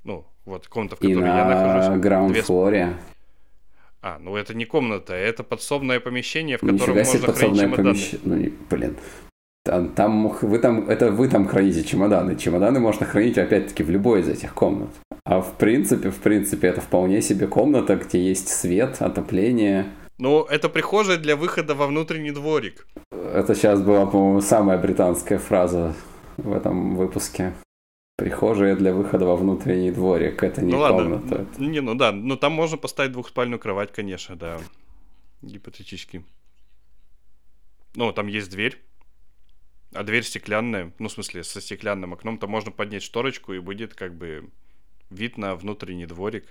Ну, 0.05 0.25
вот 0.45 0.69
комната, 0.69 0.97
в 0.97 1.01
которой 1.01 1.19
и 1.19 1.27
я 1.27 1.45
нахожусь. 1.45 1.89
на 1.91 1.99
граунд-флоре. 1.99 2.97
А, 4.01 4.19
ну 4.21 4.37
это 4.37 4.55
не 4.55 4.65
комната, 4.65 5.15
это 5.15 5.43
подсобное 5.43 5.99
помещение, 5.99 6.57
в 6.57 6.61
котором 6.61 6.97
Нифига 6.97 7.05
можно 7.05 7.33
хранить 7.33 7.61
чемоданы. 7.61 7.77
Помещ... 7.77 8.15
Ну, 8.23 8.53
блин, 8.71 8.97
там, 9.65 9.89
там, 9.91 10.29
вы 10.29 10.59
там, 10.61 10.89
это 10.89 11.11
вы 11.11 11.29
там 11.29 11.47
храните 11.47 11.85
чемоданы. 11.85 12.37
Чемоданы 12.37 12.81
можно 12.81 13.05
хранить, 13.05 13.37
опять-таки, 13.37 13.83
в 13.83 13.91
любой 13.91 14.21
из 14.21 14.29
этих 14.29 14.55
комнат. 14.55 14.89
А 15.29 15.43
в 15.43 15.59
принципе, 15.59 16.09
в 16.09 16.21
принципе, 16.21 16.69
это 16.69 16.81
вполне 16.81 17.21
себе 17.21 17.47
комната, 17.47 17.97
где 17.97 18.19
есть 18.19 18.49
свет, 18.49 19.03
отопление. 19.03 19.85
Ну, 20.17 20.45
это 20.45 20.71
прихожая 20.71 21.19
для 21.19 21.37
выхода 21.37 21.75
во 21.75 21.87
внутренний 21.87 22.31
дворик. 22.31 22.87
Это 23.11 23.55
сейчас 23.55 23.83
была, 23.83 24.07
по-моему, 24.07 24.41
самая 24.41 24.79
британская 24.79 25.39
фраза 25.39 25.95
в 26.39 26.51
этом 26.51 26.97
выпуске. 26.97 27.53
Прихожая 28.17 28.75
для 28.75 28.95
выхода 28.95 29.27
во 29.27 29.37
внутренний 29.37 29.91
дворик. 29.91 30.43
Это 30.43 30.65
не 30.65 30.73
ну, 30.73 30.79
ладно. 30.79 31.19
комната. 31.19 31.47
Не, 31.59 31.81
ну 31.81 31.95
да, 31.95 32.11
но 32.11 32.37
там 32.37 32.53
можно 32.53 32.79
поставить 32.79 33.13
двухспальную 33.13 33.59
кровать, 33.61 33.93
конечно, 33.93 34.35
да. 34.35 34.59
Гипотетически. 35.43 36.25
Ну, 37.97 38.13
там 38.13 38.29
есть 38.29 38.51
дверь. 38.51 38.79
А 39.93 40.05
дверь 40.05 40.25
стеклянная, 40.25 40.95
ну, 40.99 41.09
в 41.09 41.13
смысле, 41.13 41.45
со 41.45 41.61
стеклянным 41.61 42.15
окном, 42.15 42.39
то 42.39 42.47
можно 42.47 42.71
поднять 42.71 43.03
шторочку, 43.03 43.53
и 43.53 43.59
будет 43.59 43.93
как 43.93 44.15
бы 44.15 44.49
вид 45.11 45.39
на 45.39 45.55
внутренний 45.55 46.07
дворик. 46.07 46.45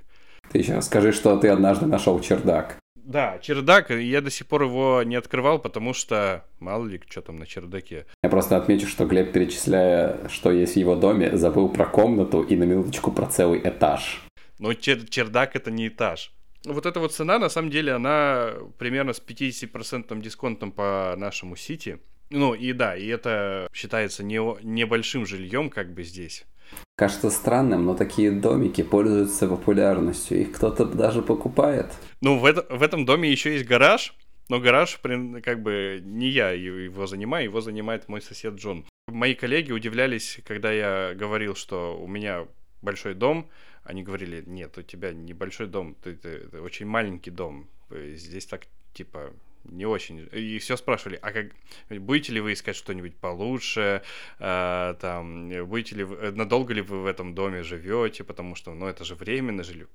Ты 0.51 0.63
сейчас 0.63 0.85
скажи, 0.85 1.11
что 1.11 1.37
ты 1.37 1.49
однажды 1.49 1.85
нашел 1.85 2.19
чердак. 2.19 2.77
Да, 2.95 3.39
чердак, 3.39 3.89
я 3.89 4.21
до 4.21 4.29
сих 4.29 4.47
пор 4.47 4.63
его 4.63 5.01
не 5.03 5.15
открывал, 5.15 5.59
потому 5.59 5.93
что 5.93 6.45
мало 6.59 6.85
ли, 6.85 7.01
что 7.09 7.21
там 7.21 7.37
на 7.37 7.45
чердаке. 7.45 8.05
Я 8.21 8.29
просто 8.29 8.57
отмечу, 8.57 8.85
что 8.85 9.05
Глеб, 9.05 9.31
перечисляя, 9.31 10.27
что 10.27 10.51
есть 10.51 10.73
в 10.73 10.77
его 10.77 10.95
доме, 10.95 11.37
забыл 11.37 11.69
про 11.69 11.85
комнату 11.85 12.41
и 12.41 12.57
на 12.57 12.63
минуточку 12.63 13.11
про 13.11 13.25
целый 13.27 13.61
этаж. 13.63 14.21
Но 14.59 14.73
чер- 14.73 15.07
чердак 15.07 15.55
это 15.55 15.71
не 15.71 15.87
этаж. 15.87 16.33
Вот 16.65 16.85
эта 16.85 16.99
вот 16.99 17.13
цена, 17.13 17.39
на 17.39 17.47
самом 17.47 17.69
деле, 17.69 17.93
она 17.93 18.51
примерно 18.77 19.13
с 19.13 19.21
50% 19.21 20.19
дисконтом 20.21 20.73
по 20.73 21.13
нашему 21.17 21.55
сити. 21.55 21.99
Ну 22.29 22.53
и 22.53 22.73
да, 22.73 22.97
и 22.97 23.07
это 23.07 23.69
считается 23.73 24.21
не, 24.21 24.41
небольшим 24.63 25.25
жильем 25.25 25.69
как 25.69 25.93
бы 25.93 26.03
здесь. 26.03 26.45
Кажется 26.95 27.29
странным, 27.29 27.85
но 27.85 27.95
такие 27.95 28.31
домики 28.31 28.81
пользуются 28.81 29.47
популярностью. 29.47 30.41
Их 30.41 30.51
кто-то 30.53 30.85
даже 30.85 31.21
покупает. 31.21 31.93
Ну, 32.21 32.39
в, 32.39 32.45
это, 32.45 32.65
в 32.75 32.81
этом 32.81 33.05
доме 33.05 33.31
еще 33.31 33.53
есть 33.53 33.65
гараж, 33.65 34.15
но 34.49 34.59
гараж, 34.59 34.99
как 35.43 35.61
бы, 35.61 36.01
не 36.03 36.29
я 36.29 36.51
его 36.51 37.05
занимаю, 37.05 37.45
его 37.45 37.61
занимает 37.61 38.07
мой 38.07 38.21
сосед 38.21 38.55
Джон. 38.55 38.85
Мои 39.07 39.35
коллеги 39.35 39.71
удивлялись, 39.71 40.39
когда 40.45 40.71
я 40.71 41.13
говорил, 41.13 41.55
что 41.55 41.97
у 42.01 42.07
меня 42.07 42.47
большой 42.81 43.13
дом. 43.13 43.49
Они 43.83 44.03
говорили, 44.03 44.43
нет, 44.45 44.77
у 44.77 44.81
тебя 44.81 45.13
небольшой 45.13 45.67
дом, 45.67 45.95
ты, 46.03 46.15
ты, 46.15 46.39
ты 46.39 46.61
очень 46.61 46.87
маленький 46.87 47.31
дом. 47.31 47.67
Здесь 47.89 48.45
так, 48.45 48.63
типа, 48.93 49.33
не 49.69 49.85
очень. 49.85 50.27
И 50.31 50.59
все 50.59 50.77
спрашивали, 50.77 51.19
а 51.21 51.31
как 51.31 51.51
будете 51.89 52.33
ли 52.33 52.39
вы 52.39 52.53
искать 52.53 52.75
что-нибудь 52.75 53.15
получше, 53.17 54.01
а, 54.39 54.95
там, 54.95 55.49
будете 55.67 55.95
ли 55.95 56.03
вы, 56.03 56.31
надолго 56.31 56.73
ли 56.73 56.81
вы 56.81 57.01
в 57.01 57.05
этом 57.05 57.35
доме 57.35 57.63
живете, 57.63 58.23
потому 58.23 58.55
что, 58.55 58.73
ну, 58.73 58.87
это 58.87 59.03
же 59.03 59.15
временное 59.15 59.63
жилье. 59.63 59.87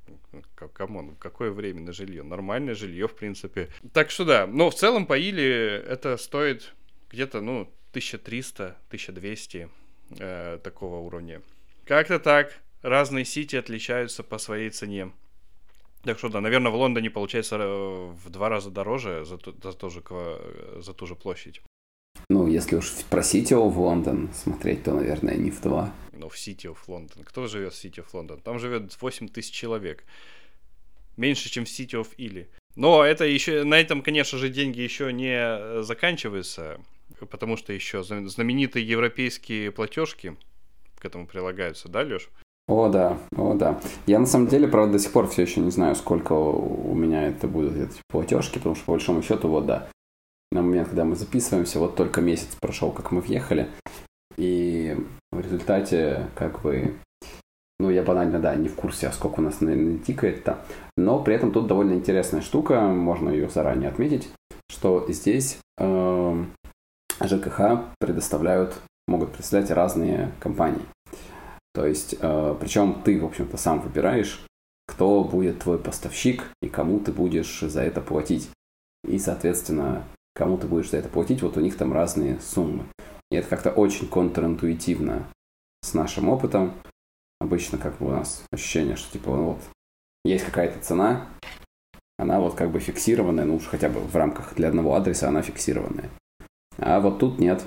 Come 0.75 0.99
on, 0.99 1.17
какое 1.17 1.51
временное 1.51 1.93
жилье? 1.93 2.23
Нормальное 2.23 2.75
жилье, 2.75 3.09
в 3.09 3.15
принципе. 3.15 3.69
Так 3.93 4.11
что 4.11 4.25
да, 4.25 4.47
но 4.47 4.71
в 4.71 4.75
целом 4.75 5.07
по 5.07 5.17
Ely 5.19 5.45
это 5.45 6.17
стоит 6.17 6.75
где-то, 7.11 7.41
ну, 7.41 7.73
1300-1200 7.93 9.69
э, 10.19 10.59
такого 10.63 10.97
уровня. 10.97 11.43
Как-то 11.85 12.19
так. 12.19 12.53
Разные 12.83 13.25
сити 13.25 13.55
отличаются 13.55 14.23
по 14.25 14.39
своей 14.39 14.71
цене. 14.71 15.13
Так 16.03 16.19
что 16.19 16.29
да, 16.29 16.41
наверное, 16.41 16.73
в 16.73 16.77
Лондоне 16.77 17.11
получается 17.11 17.57
э, 17.57 18.13
в 18.25 18.31
два 18.31 18.49
раза 18.49 18.71
дороже 18.71 19.25
за, 19.25 19.39
ту, 19.39 19.53
за, 19.63 19.73
ту, 19.73 19.91
же, 19.91 20.03
за 20.81 20.95
ту 20.95 21.07
же 21.07 21.15
площадь. 21.15 21.63
Ну, 22.29 22.47
если 22.47 22.77
уж 22.77 22.91
про 23.11 23.23
Сити 23.23 23.55
в 23.55 23.79
Лондон 23.79 24.31
смотреть, 24.35 24.85
то, 24.85 24.95
наверное, 24.95 25.37
не 25.37 25.51
в 25.51 25.61
два. 25.61 25.93
Ну, 26.13 26.29
в 26.29 26.39
Сити 26.39 26.67
в 26.67 26.89
Лондон. 26.89 27.25
Кто 27.25 27.47
живет 27.47 27.73
в 27.73 27.77
Сити 27.77 28.01
в 28.01 28.15
Лондон? 28.15 28.41
Там 28.41 28.59
живет 28.59 28.97
8 29.01 29.29
тысяч 29.29 29.53
человек. 29.53 30.05
Меньше, 31.17 31.51
чем 31.51 31.65
в 31.65 31.69
Сити 31.69 31.97
of 31.97 32.09
Или. 32.17 32.49
Но 32.75 33.05
это 33.05 33.25
еще, 33.25 33.65
на 33.65 33.79
этом, 33.79 34.03
конечно 34.03 34.39
же, 34.39 34.49
деньги 34.49 34.81
еще 34.81 35.13
не 35.13 35.35
э, 35.35 35.83
заканчиваются, 35.83 36.81
потому 37.31 37.57
что 37.57 37.73
еще 37.73 38.03
знаменитые 38.03 38.87
европейские 38.87 39.71
платежки 39.71 40.37
к 40.99 41.05
этому 41.05 41.27
прилагаются, 41.27 41.89
да, 41.89 42.01
Леш? 42.01 42.31
О, 42.73 42.89
да, 42.89 43.19
о, 43.37 43.53
да. 43.53 43.79
Я 44.07 44.19
на 44.19 44.25
самом 44.25 44.47
деле, 44.47 44.67
правда, 44.67 44.95
до 44.95 44.99
сих 44.99 45.13
пор 45.13 45.29
все 45.29 45.43
еще 45.43 45.61
не 45.61 45.71
знаю, 45.71 45.95
сколько 45.95 46.33
у 46.33 46.95
меня 46.95 47.25
это 47.29 47.47
будут 47.47 47.77
эти 47.77 48.01
платежки, 48.09 48.57
потому 48.57 48.75
что 48.75 48.87
по 48.87 48.93
большому 48.93 49.21
счету, 49.21 49.49
вот 49.49 49.67
да, 49.67 49.89
на 50.51 50.63
момент, 50.63 50.89
когда 50.89 51.05
мы 51.05 51.15
записываемся, 51.15 51.79
вот 51.79 51.97
только 51.97 52.23
месяц 52.23 52.49
прошел, 52.59 52.91
как 52.91 53.11
мы 53.11 53.21
въехали, 53.21 53.69
и 54.39 54.97
в 55.33 55.41
результате, 55.41 56.29
как 56.35 56.63
бы, 56.63 56.95
ну, 57.79 57.91
я 57.91 58.03
банально, 58.03 58.39
да, 58.39 58.55
не 58.55 58.69
в 58.69 58.75
курсе, 58.75 59.09
а 59.09 59.13
сколько 59.13 59.41
у 59.41 59.43
нас 59.43 59.59
тикает-то, 59.59 60.65
но 60.97 61.23
при 61.23 61.35
этом 61.35 61.53
тут 61.53 61.67
довольно 61.67 61.93
интересная 61.93 62.41
штука, 62.41 62.81
можно 62.81 63.29
ее 63.29 63.51
заранее 63.51 63.91
отметить, 63.91 64.31
что 64.71 65.05
здесь 65.11 65.59
э, 65.79 66.45
ЖКХ 67.23 67.61
предоставляют, 68.01 68.81
могут 69.07 69.33
представлять 69.33 69.71
разные 69.71 70.33
компании. 70.41 70.87
То 71.75 71.87
есть, 71.87 72.17
э, 72.19 72.57
причем 72.61 73.03
ты, 73.03 73.21
в 73.21 73.25
общем-то, 73.25 73.57
сам 73.57 73.81
выбираешь, 73.81 74.45
кто 74.87 75.25
будет 75.25 75.61
твой 75.61 75.79
поставщик 75.79 76.45
и 76.61 76.69
кому 76.69 77.01
ты 77.01 77.13
будешь 77.13 77.61
за 77.61 77.83
это 77.83 78.01
платить. 78.01 78.51
И, 79.05 79.19
соответственно, 79.19 80.05
кому 80.35 80.59
ты 80.59 80.67
будешь 80.67 80.91
за 80.91 80.99
это 80.99 81.09
платить, 81.09 81.43
вот 81.43 81.57
у 81.57 81.61
них 81.61 81.77
там 81.77 81.93
разные 81.93 82.39
суммы. 82.41 82.85
И 83.31 83.37
это 83.37 83.49
как-то 83.49 83.71
очень 83.71 84.07
контринтуитивно 84.07 85.27
с 85.83 85.95
нашим 85.95 86.29
опытом. 86.29 86.75
Обычно 87.41 87.79
как 87.79 87.99
бы 87.99 88.07
у 88.07 88.11
нас 88.11 88.45
ощущение, 88.53 88.97
что 88.97 89.13
типа 89.13 89.31
вот 89.31 89.59
есть 90.25 90.45
какая-то 90.45 90.79
цена, 90.81 91.27
она 92.19 92.39
вот 92.39 92.55
как 92.55 92.71
бы 92.71 92.79
фиксированная, 92.79 93.45
ну 93.45 93.57
уж 93.57 93.65
хотя 93.65 93.89
бы 93.89 94.01
в 94.01 94.15
рамках 94.15 94.55
для 94.55 94.69
одного 94.69 94.95
адреса 94.95 95.29
она 95.29 95.43
фиксированная. 95.43 96.11
А 96.79 97.01
вот 97.01 97.19
тут 97.19 97.39
нет. 97.39 97.65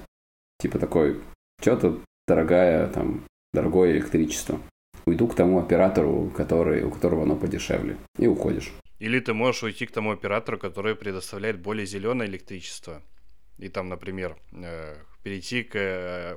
Типа 0.60 0.80
такой, 0.80 1.22
что-то 1.60 2.00
дорогая 2.28 2.88
там 2.88 3.26
дорогое 3.56 3.94
электричество. 3.94 4.60
Уйду 5.06 5.28
к 5.28 5.36
тому 5.36 5.60
оператору, 5.60 6.32
который, 6.36 6.84
у 6.84 6.92
которого 6.92 7.24
оно 7.24 7.36
подешевле. 7.36 7.98
И 8.20 8.28
уходишь. 8.28 8.72
Или 9.00 9.20
ты 9.20 9.34
можешь 9.34 9.64
уйти 9.64 9.86
к 9.86 9.92
тому 9.92 10.12
оператору, 10.12 10.58
который 10.58 10.96
предоставляет 10.96 11.60
более 11.60 11.86
зеленое 11.86 12.30
электричество. 12.30 13.02
И 13.58 13.70
там, 13.70 13.90
например, 13.90 14.36
э, 14.52 14.96
перейти 15.24 15.64
к 15.64 15.76
э, 15.76 16.36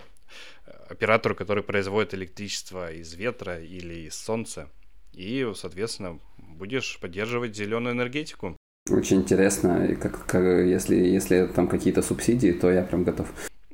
оператору, 0.88 1.34
который 1.34 1.62
производит 1.62 2.14
электричество 2.14 2.92
из 2.92 3.14
ветра 3.14 3.60
или 3.60 4.06
из 4.06 4.14
солнца. 4.14 4.68
И, 5.12 5.50
соответственно, 5.54 6.20
будешь 6.36 6.98
поддерживать 7.00 7.56
зеленую 7.56 7.94
энергетику. 7.94 8.56
Очень 8.90 9.18
интересно, 9.18 9.96
как, 10.00 10.26
как, 10.26 10.42
если, 10.66 10.96
если 10.96 11.46
там 11.46 11.68
какие-то 11.68 12.02
субсидии, 12.02 12.52
то 12.52 12.70
я 12.70 12.82
прям 12.82 13.04
готов. 13.04 13.28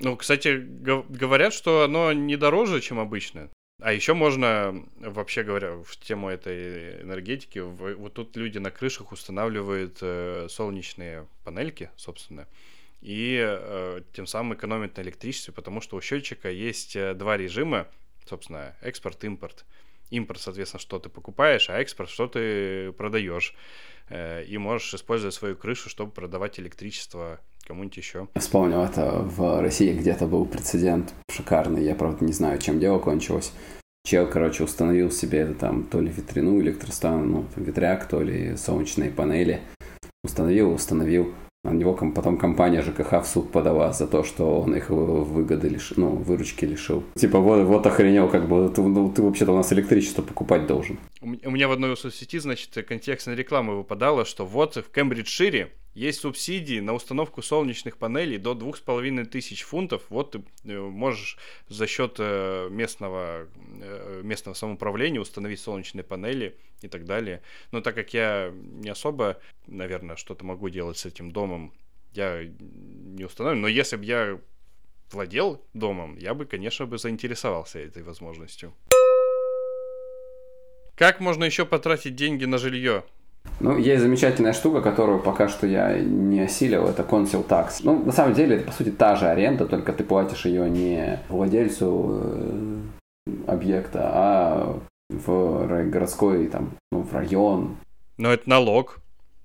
Ну, 0.04 0.16
кстати, 0.16 0.58
говорят, 0.58 1.54
что 1.54 1.82
оно 1.82 2.12
не 2.12 2.36
дороже, 2.36 2.82
чем 2.82 3.00
обычно. 3.00 3.48
А 3.80 3.92
еще 3.92 4.12
можно, 4.12 4.84
вообще 4.96 5.42
говоря, 5.42 5.76
в 5.76 5.96
тему 5.96 6.28
этой 6.28 7.00
энергетики, 7.00 7.58
вот 7.58 8.12
тут 8.12 8.36
люди 8.36 8.58
на 8.58 8.70
крышах 8.70 9.12
устанавливают 9.12 9.98
э, 10.02 10.46
солнечные 10.50 11.26
панельки, 11.42 11.90
собственно, 11.96 12.46
и 13.00 13.38
э, 13.40 14.02
тем 14.12 14.26
самым 14.26 14.54
экономят 14.54 14.96
на 14.98 15.02
электричестве, 15.02 15.54
потому 15.54 15.80
что 15.80 15.96
у 15.96 16.02
счетчика 16.02 16.50
есть 16.50 16.96
э, 16.96 17.14
два 17.14 17.38
режима, 17.38 17.88
собственно, 18.28 18.76
экспорт-импорт. 18.82 19.64
Импорт, 20.10 20.40
соответственно, 20.40 20.80
что 20.80 20.98
ты 20.98 21.08
покупаешь, 21.08 21.70
а 21.70 21.80
экспорт, 21.80 22.10
что 22.10 22.28
ты 22.28 22.92
продаешь. 22.92 23.54
И 24.10 24.58
можешь 24.58 24.92
использовать 24.92 25.34
свою 25.34 25.56
крышу, 25.56 25.88
чтобы 25.88 26.12
продавать 26.12 26.60
электричество 26.60 27.40
кому-нибудь 27.64 27.96
еще. 27.96 28.28
Вспомнил 28.36 28.82
это 28.82 29.10
в 29.22 29.60
России 29.60 29.92
где-то 29.92 30.26
был 30.26 30.46
прецедент 30.46 31.14
шикарный. 31.30 31.84
Я, 31.84 31.94
правда, 31.94 32.24
не 32.24 32.32
знаю, 32.32 32.58
чем 32.58 32.78
дело 32.78 32.98
кончилось. 32.98 33.52
Чел, 34.06 34.26
короче, 34.28 34.64
установил 34.64 35.10
себе 35.10 35.38
это 35.40 35.54
там 35.54 35.84
то 35.84 36.00
ли 36.00 36.10
ветряную 36.10 36.60
электростанцию, 36.62 37.30
ну, 37.30 37.46
ветряк, 37.56 38.06
то 38.06 38.20
ли 38.20 38.54
солнечные 38.56 39.10
панели. 39.10 39.60
Установил, 40.22 40.72
установил. 40.72 41.34
На 41.64 41.70
него 41.70 41.94
потом 41.94 42.36
компания 42.36 42.82
ЖКХ 42.82 43.22
в 43.22 43.24
суд 43.24 43.50
подала 43.50 43.90
за 43.94 44.06
то, 44.06 44.22
что 44.22 44.60
он 44.60 44.76
их 44.76 44.90
выгоды 44.90 45.70
лишил, 45.70 45.96
ну, 45.96 46.10
выручки 46.10 46.66
лишил. 46.66 47.02
Типа, 47.14 47.38
вот, 47.38 47.64
вот 47.64 47.86
охренел, 47.86 48.28
как 48.28 48.46
бы, 48.46 48.68
ты, 48.68 48.82
ну, 48.82 49.10
ты 49.10 49.22
вообще-то 49.22 49.52
у 49.52 49.56
нас 49.56 49.72
электричество 49.72 50.20
покупать 50.20 50.66
должен. 50.66 50.98
У 51.22 51.50
меня 51.50 51.68
в 51.68 51.72
одной 51.72 51.96
соцсети, 51.96 52.38
значит, 52.38 52.86
контекстная 52.86 53.34
реклама 53.34 53.72
выпадала, 53.72 54.26
что 54.26 54.44
вот 54.44 54.76
в 54.76 54.90
Кембриджшире 54.90 55.72
есть 55.94 56.20
субсидии 56.20 56.80
на 56.80 56.92
установку 56.92 57.40
солнечных 57.40 57.96
панелей 57.96 58.38
до 58.38 58.54
двух 58.54 58.76
с 58.76 58.80
половиной 58.80 59.24
тысяч 59.24 59.62
фунтов. 59.62 60.02
Вот 60.08 60.32
ты 60.32 60.42
э, 60.64 60.78
можешь 60.78 61.38
за 61.68 61.86
счет 61.86 62.16
э, 62.18 62.68
местного, 62.70 63.48
э, 63.80 64.20
местного 64.24 64.54
самоуправления 64.54 65.20
установить 65.20 65.60
солнечные 65.60 66.02
панели 66.02 66.56
и 66.82 66.88
так 66.88 67.04
далее. 67.04 67.42
Но 67.70 67.80
так 67.80 67.94
как 67.94 68.12
я 68.12 68.52
не 68.52 68.90
особо, 68.90 69.40
наверное, 69.66 70.16
что-то 70.16 70.44
могу 70.44 70.68
делать 70.68 70.98
с 70.98 71.06
этим 71.06 71.30
домом, 71.30 71.72
я 72.12 72.44
не 72.44 73.24
установлю. 73.24 73.60
Но 73.60 73.68
если 73.68 73.96
бы 73.96 74.04
я 74.04 74.40
владел 75.12 75.64
домом, 75.74 76.16
я 76.18 76.34
бы, 76.34 76.44
конечно, 76.44 76.86
бы 76.86 76.98
заинтересовался 76.98 77.78
этой 77.78 78.02
возможностью. 78.02 78.74
Как 80.96 81.20
можно 81.20 81.44
еще 81.44 81.64
потратить 81.64 82.14
деньги 82.14 82.44
на 82.44 82.58
жилье? 82.58 83.04
Ну, 83.60 83.78
есть 83.78 84.02
замечательная 84.02 84.52
штука, 84.52 84.82
которую 84.82 85.20
пока 85.20 85.48
что 85.48 85.66
я 85.66 85.98
не 85.98 86.40
осилил, 86.40 86.86
это 86.86 87.02
Conceal 87.02 87.46
Tax. 87.46 87.80
Ну, 87.82 88.04
на 88.04 88.12
самом 88.12 88.34
деле, 88.34 88.56
это, 88.56 88.66
по 88.66 88.72
сути, 88.72 88.90
та 88.90 89.16
же 89.16 89.26
аренда, 89.26 89.66
только 89.66 89.92
ты 89.92 90.04
платишь 90.04 90.44
ее 90.44 90.68
не 90.68 91.20
владельцу 91.28 92.20
э, 92.22 92.80
объекта, 93.46 94.00
а 94.12 94.78
в 95.08 95.66
городской, 95.88 96.48
там, 96.48 96.72
ну, 96.92 97.02
в 97.02 97.14
район. 97.14 97.76
Но 98.18 98.32
это 98.32 98.48
налог. 98.48 98.98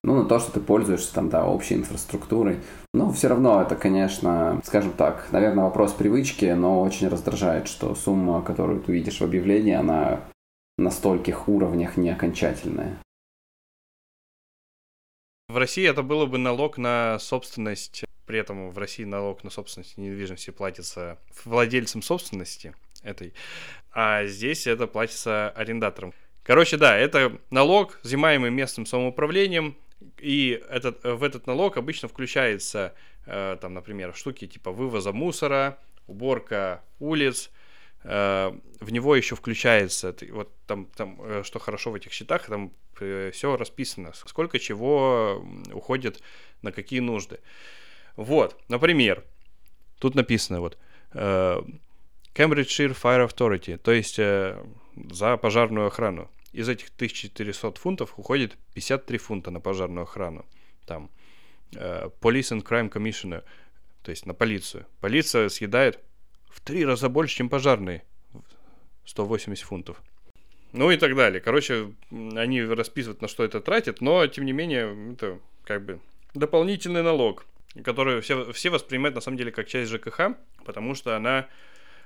Ну, 0.04 0.16
на 0.16 0.26
то, 0.26 0.40
что 0.40 0.54
ты 0.54 0.60
пользуешься 0.60 1.14
там, 1.14 1.30
да, 1.30 1.46
общей 1.46 1.76
инфраструктурой. 1.76 2.58
Но 2.94 3.12
все 3.12 3.28
равно 3.28 3.62
это, 3.62 3.76
конечно, 3.76 4.62
скажем 4.64 4.92
так, 4.94 5.28
наверное, 5.32 5.66
вопрос 5.66 5.94
привычки, 5.94 6.46
но 6.46 6.82
очень 6.82 7.10
раздражает, 7.10 7.68
что 7.68 7.96
сумма, 7.96 8.42
которую 8.42 8.82
ты 8.82 8.94
видишь 8.94 9.20
в 9.20 9.24
объявлении, 9.24 9.74
она 9.74 10.22
на 10.78 10.90
стольких 10.90 11.48
уровнях 11.50 11.98
не 11.98 12.10
окончательная. 12.10 12.98
В 15.50 15.58
России 15.58 15.90
это 15.90 16.04
было 16.04 16.28
бы 16.28 16.38
налог 16.38 16.78
на 16.78 17.18
собственность, 17.18 18.04
при 18.28 18.38
этом 18.38 18.70
в 18.70 18.78
России 18.78 19.04
налог 19.04 19.44
на 19.44 19.50
собственность 19.50 19.98
недвижимости 19.98 20.52
платится 20.52 21.18
владельцам 21.44 22.04
собственности 22.04 22.76
этой, 23.02 23.34
а 23.92 24.26
здесь 24.28 24.68
это 24.68 24.86
платится 24.86 25.50
арендаторам. 25.50 26.14
Короче, 26.44 26.78
да, 26.78 26.96
это 26.96 27.36
налог, 27.50 28.00
взимаемый 28.04 28.52
местным 28.52 28.86
самоуправлением, 28.86 29.76
и 30.20 30.62
этот, 30.70 31.04
в 31.04 31.24
этот 31.24 31.48
налог 31.48 31.78
обычно 31.78 32.08
включается, 32.08 32.94
э, 33.26 33.58
там, 33.60 33.74
например, 33.74 34.14
штуки 34.14 34.46
типа 34.46 34.72
вывоза 34.72 35.14
мусора, 35.14 35.80
уборка 36.06 36.84
улиц, 37.00 37.50
в 38.04 38.92
него 38.92 39.16
еще 39.16 39.36
включается, 39.36 40.16
вот 40.32 40.52
там, 40.66 40.86
там, 40.86 41.20
э, 41.22 41.44
что 41.44 41.60
хорошо 41.60 41.92
в 41.92 41.96
этих 41.96 42.14
счетах, 42.14 42.46
там 42.46 42.72
э, 43.00 43.32
все 43.34 43.58
расписано, 43.58 44.14
сколько 44.14 44.58
чего 44.58 45.44
уходит 45.74 46.22
на 46.62 46.72
какие 46.72 47.02
нужды. 47.02 47.40
Вот, 48.16 48.60
например, 48.70 49.26
тут 50.00 50.16
написано 50.16 50.62
вот 50.62 50.78
Cambridgeshire 51.12 52.96
Fire 52.96 53.28
Authority, 53.28 53.78
то 53.78 53.92
есть 53.92 54.16
за 54.16 55.38
пожарную 55.38 55.88
охрану. 55.88 56.30
Из 56.52 56.68
этих 56.68 56.90
1400 56.96 57.74
фунтов 57.80 58.14
уходит 58.18 58.58
53 58.74 59.18
фунта 59.18 59.52
на 59.52 59.60
пожарную 59.60 60.04
охрану. 60.04 60.46
Там 60.86 61.10
Police 61.72 62.52
and 62.52 62.64
Crime 62.64 62.92
Commissioner, 62.92 63.44
то 64.04 64.12
есть 64.12 64.26
на 64.26 64.34
полицию. 64.34 64.86
Полиция 65.00 65.50
съедает 65.50 66.00
в 66.50 66.62
три 66.62 66.86
раза 66.86 67.10
больше, 67.10 67.38
чем 67.38 67.50
пожарные. 67.50 68.04
180 69.06 69.66
фунтов. 69.66 70.02
Ну 70.72 70.92
и 70.92 70.98
так 70.98 71.16
далее. 71.16 71.42
Короче, 71.42 71.94
они 72.12 72.62
расписывают, 72.62 73.22
на 73.22 73.28
что 73.28 73.44
это 73.44 73.60
тратят, 73.60 74.02
но, 74.02 74.26
тем 74.28 74.46
не 74.46 74.52
менее, 74.52 75.14
это 75.14 75.40
как 75.64 75.84
бы 75.84 76.00
дополнительный 76.36 77.02
налог, 77.02 77.46
который 77.84 78.22
все, 78.22 78.52
все 78.54 78.70
воспринимают 78.70 79.16
на 79.16 79.22
самом 79.22 79.38
деле 79.38 79.52
как 79.52 79.68
часть 79.68 79.92
ЖКХ, 79.92 80.36
потому 80.64 80.94
что 80.94 81.16
она 81.16 81.48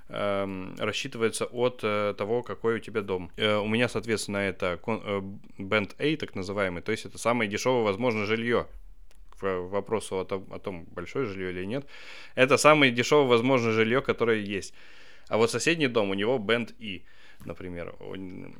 э, 0.08 0.74
рассчитывается 0.78 1.44
от 1.44 1.80
э, 1.82 2.14
того, 2.16 2.42
какой 2.42 2.76
у 2.76 2.78
тебя 2.78 3.02
дом. 3.02 3.30
Э, 3.36 3.56
у 3.56 3.68
меня, 3.68 3.88
соответственно, 3.88 4.38
это 4.38 4.80
э, 4.86 5.20
Band 5.58 5.94
A, 5.98 6.16
так 6.16 6.34
называемый, 6.34 6.82
то 6.82 6.90
есть 6.90 7.04
это 7.04 7.18
самое 7.18 7.50
дешевое 7.50 7.82
возможное 7.82 8.24
жилье 8.24 8.66
вопросу 9.44 10.18
о 10.18 10.24
том, 10.24 10.46
о 10.52 10.58
том, 10.58 10.84
большое 10.84 11.26
жилье 11.26 11.50
или 11.50 11.64
нет, 11.64 11.86
это 12.34 12.56
самое 12.56 12.92
дешевое 12.92 13.26
возможное 13.26 13.72
жилье, 13.72 14.02
которое 14.02 14.40
есть. 14.40 14.74
А 15.28 15.36
вот 15.36 15.50
соседний 15.50 15.88
дом, 15.88 16.10
у 16.10 16.14
него 16.14 16.38
Band 16.38 16.74
E, 16.78 17.02
например, 17.44 17.94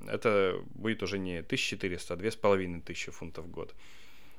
это 0.08 0.60
будет 0.74 1.02
уже 1.02 1.18
не 1.18 1.38
1400, 1.38 2.14
а 2.14 2.16
2500 2.16 3.14
фунтов 3.14 3.44
в 3.44 3.50
год. 3.50 3.74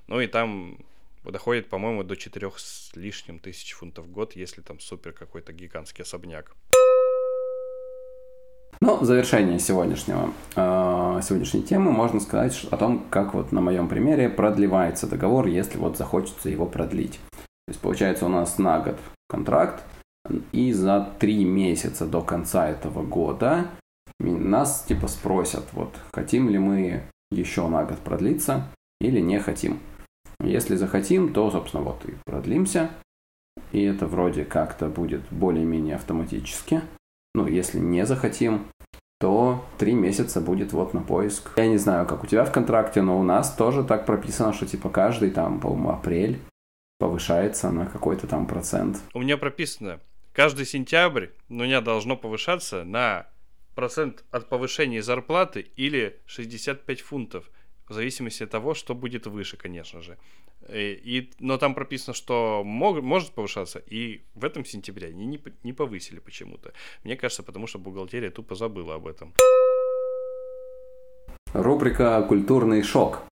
Ну 0.08 0.22
и 0.22 0.28
там 0.28 0.78
доходит, 1.24 1.70
по-моему, 1.70 2.04
до 2.04 2.16
4 2.16 2.52
с 2.58 2.92
лишним 2.96 3.40
тысяч 3.40 3.74
фунтов 3.74 4.06
в 4.06 4.12
год, 4.12 4.36
если 4.36 4.62
там 4.62 4.80
супер 4.80 5.14
какой-то 5.14 5.54
гигантский 5.54 6.04
особняк. 6.04 6.56
Ну, 8.86 8.98
в 8.98 9.04
завершение 9.04 9.58
сегодняшнего, 9.58 10.32
э, 10.56 11.20
сегодняшней 11.24 11.64
темы 11.64 11.92
можно 11.92 12.20
сказать 12.20 12.68
о 12.70 12.78
том, 12.78 13.04
как 13.10 13.34
вот 13.34 13.52
на 13.52 13.60
моем 13.60 13.88
примере 13.90 14.30
продлевается 14.30 15.08
договор, 15.08 15.48
если 15.48 15.80
вот 15.80 15.98
захочется 15.98 16.50
его 16.50 16.68
продлить. 16.68 17.20
То 17.32 17.70
есть 17.70 17.80
получается 17.80 18.28
у 18.28 18.30
нас 18.30 18.60
на 18.60 18.80
год 18.80 19.00
контракт, 19.28 19.84
и 20.52 20.72
за 20.72 21.10
три 21.18 21.46
месяца 21.46 22.06
до 22.06 22.22
конца 22.22 22.70
этого 22.70 23.02
года 23.02 23.66
нас 24.20 24.86
типа 24.88 25.08
спросят, 25.08 25.64
вот 25.72 25.96
хотим 26.14 26.50
ли 26.50 26.60
мы 26.60 27.02
еще 27.32 27.68
на 27.68 27.86
год 27.86 27.98
продлиться 27.98 28.68
или 29.02 29.20
не 29.20 29.40
хотим. 29.40 29.80
Если 30.40 30.76
захотим, 30.76 31.34
то, 31.34 31.50
собственно, 31.50 31.82
вот 31.82 32.06
и 32.06 32.14
продлимся. 32.24 32.92
И 33.72 33.82
это 33.82 34.06
вроде 34.06 34.46
как-то 34.46 34.90
будет 34.90 35.24
более-менее 35.32 35.96
автоматически. 35.96 36.84
Ну, 37.36 37.48
если 37.48 37.80
не 37.80 38.06
захотим, 38.06 38.66
то 39.20 39.66
три 39.78 39.94
месяца 39.94 40.40
будет 40.40 40.72
вот 40.72 40.94
на 40.94 41.02
поиск. 41.02 41.52
Я 41.58 41.68
не 41.68 41.78
знаю, 41.78 42.08
как 42.08 42.24
у 42.24 42.28
тебя 42.28 42.46
в 42.46 42.52
контракте, 42.54 43.02
но 43.02 43.20
у 43.20 43.24
нас 43.24 43.54
тоже 43.54 43.84
так 43.84 44.06
прописано, 44.06 44.54
что 44.54 44.66
типа 44.66 44.90
каждый 44.90 45.32
там, 45.32 45.60
по-моему, 45.60 45.90
апрель 45.90 46.40
повышается 46.98 47.72
на 47.72 47.88
какой-то 47.88 48.26
там 48.26 48.48
процент. 48.48 49.00
У 49.14 49.20
меня 49.20 49.36
прописано, 49.36 50.00
каждый 50.32 50.66
сентябрь 50.66 51.28
у 51.50 51.56
меня 51.56 51.82
должно 51.82 52.16
повышаться 52.16 52.86
на 52.86 53.28
процент 53.76 54.24
от 54.32 54.48
повышения 54.48 55.04
зарплаты 55.04 55.60
или 55.76 56.22
65 56.28 57.02
фунтов 57.02 57.52
в 57.90 57.94
зависимости 57.94 58.44
от 58.44 58.50
того, 58.50 58.74
что 58.74 58.96
будет 58.96 59.28
выше, 59.28 59.58
конечно 59.58 60.02
же. 60.02 60.18
И, 60.70 60.74
э, 60.74 60.94
и, 60.94 61.32
но 61.40 61.58
там 61.58 61.76
прописано, 61.76 62.14
что 62.14 62.64
мог, 62.64 63.02
может 63.02 63.32
повышаться, 63.32 63.80
и 63.80 64.24
в 64.34 64.46
этом 64.46 64.66
сентябре 64.66 65.10
они 65.10 65.26
не, 65.26 65.42
не 65.64 65.74
повысили 65.74 66.20
почему-то. 66.20 66.74
Мне 67.04 67.16
кажется, 67.16 67.44
потому 67.44 67.68
что 67.68 67.80
бухгалтерия 67.80 68.32
тупо 68.32 68.56
забыла 68.56 68.96
об 68.96 69.08
этом. 69.08 69.34
Рубрика 71.54 72.22
«Культурный 72.28 72.84
шок». 72.84 73.24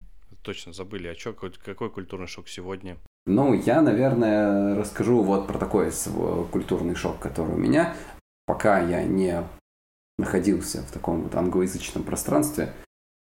Точно, 0.44 0.74
забыли. 0.74 1.08
А 1.08 1.16
чё, 1.16 1.34
какой 1.34 1.90
культурный 1.90 2.28
шок 2.28 2.50
сегодня? 2.50 2.98
Ну, 3.26 3.54
я, 3.54 3.82
наверное, 3.82 4.76
расскажу 4.76 5.22
вот 5.22 5.48
про 5.48 5.58
такой 5.58 5.92
культурный 6.52 6.96
шок, 6.96 7.20
который 7.20 7.54
у 7.54 7.58
меня. 7.58 7.96
Пока 8.46 8.82
я 8.82 9.04
не 9.04 9.42
находился 10.18 10.82
в 10.82 10.92
таком 10.92 11.24
вот 11.24 11.36
англоязычном 11.36 12.04
пространстве, 12.04 12.74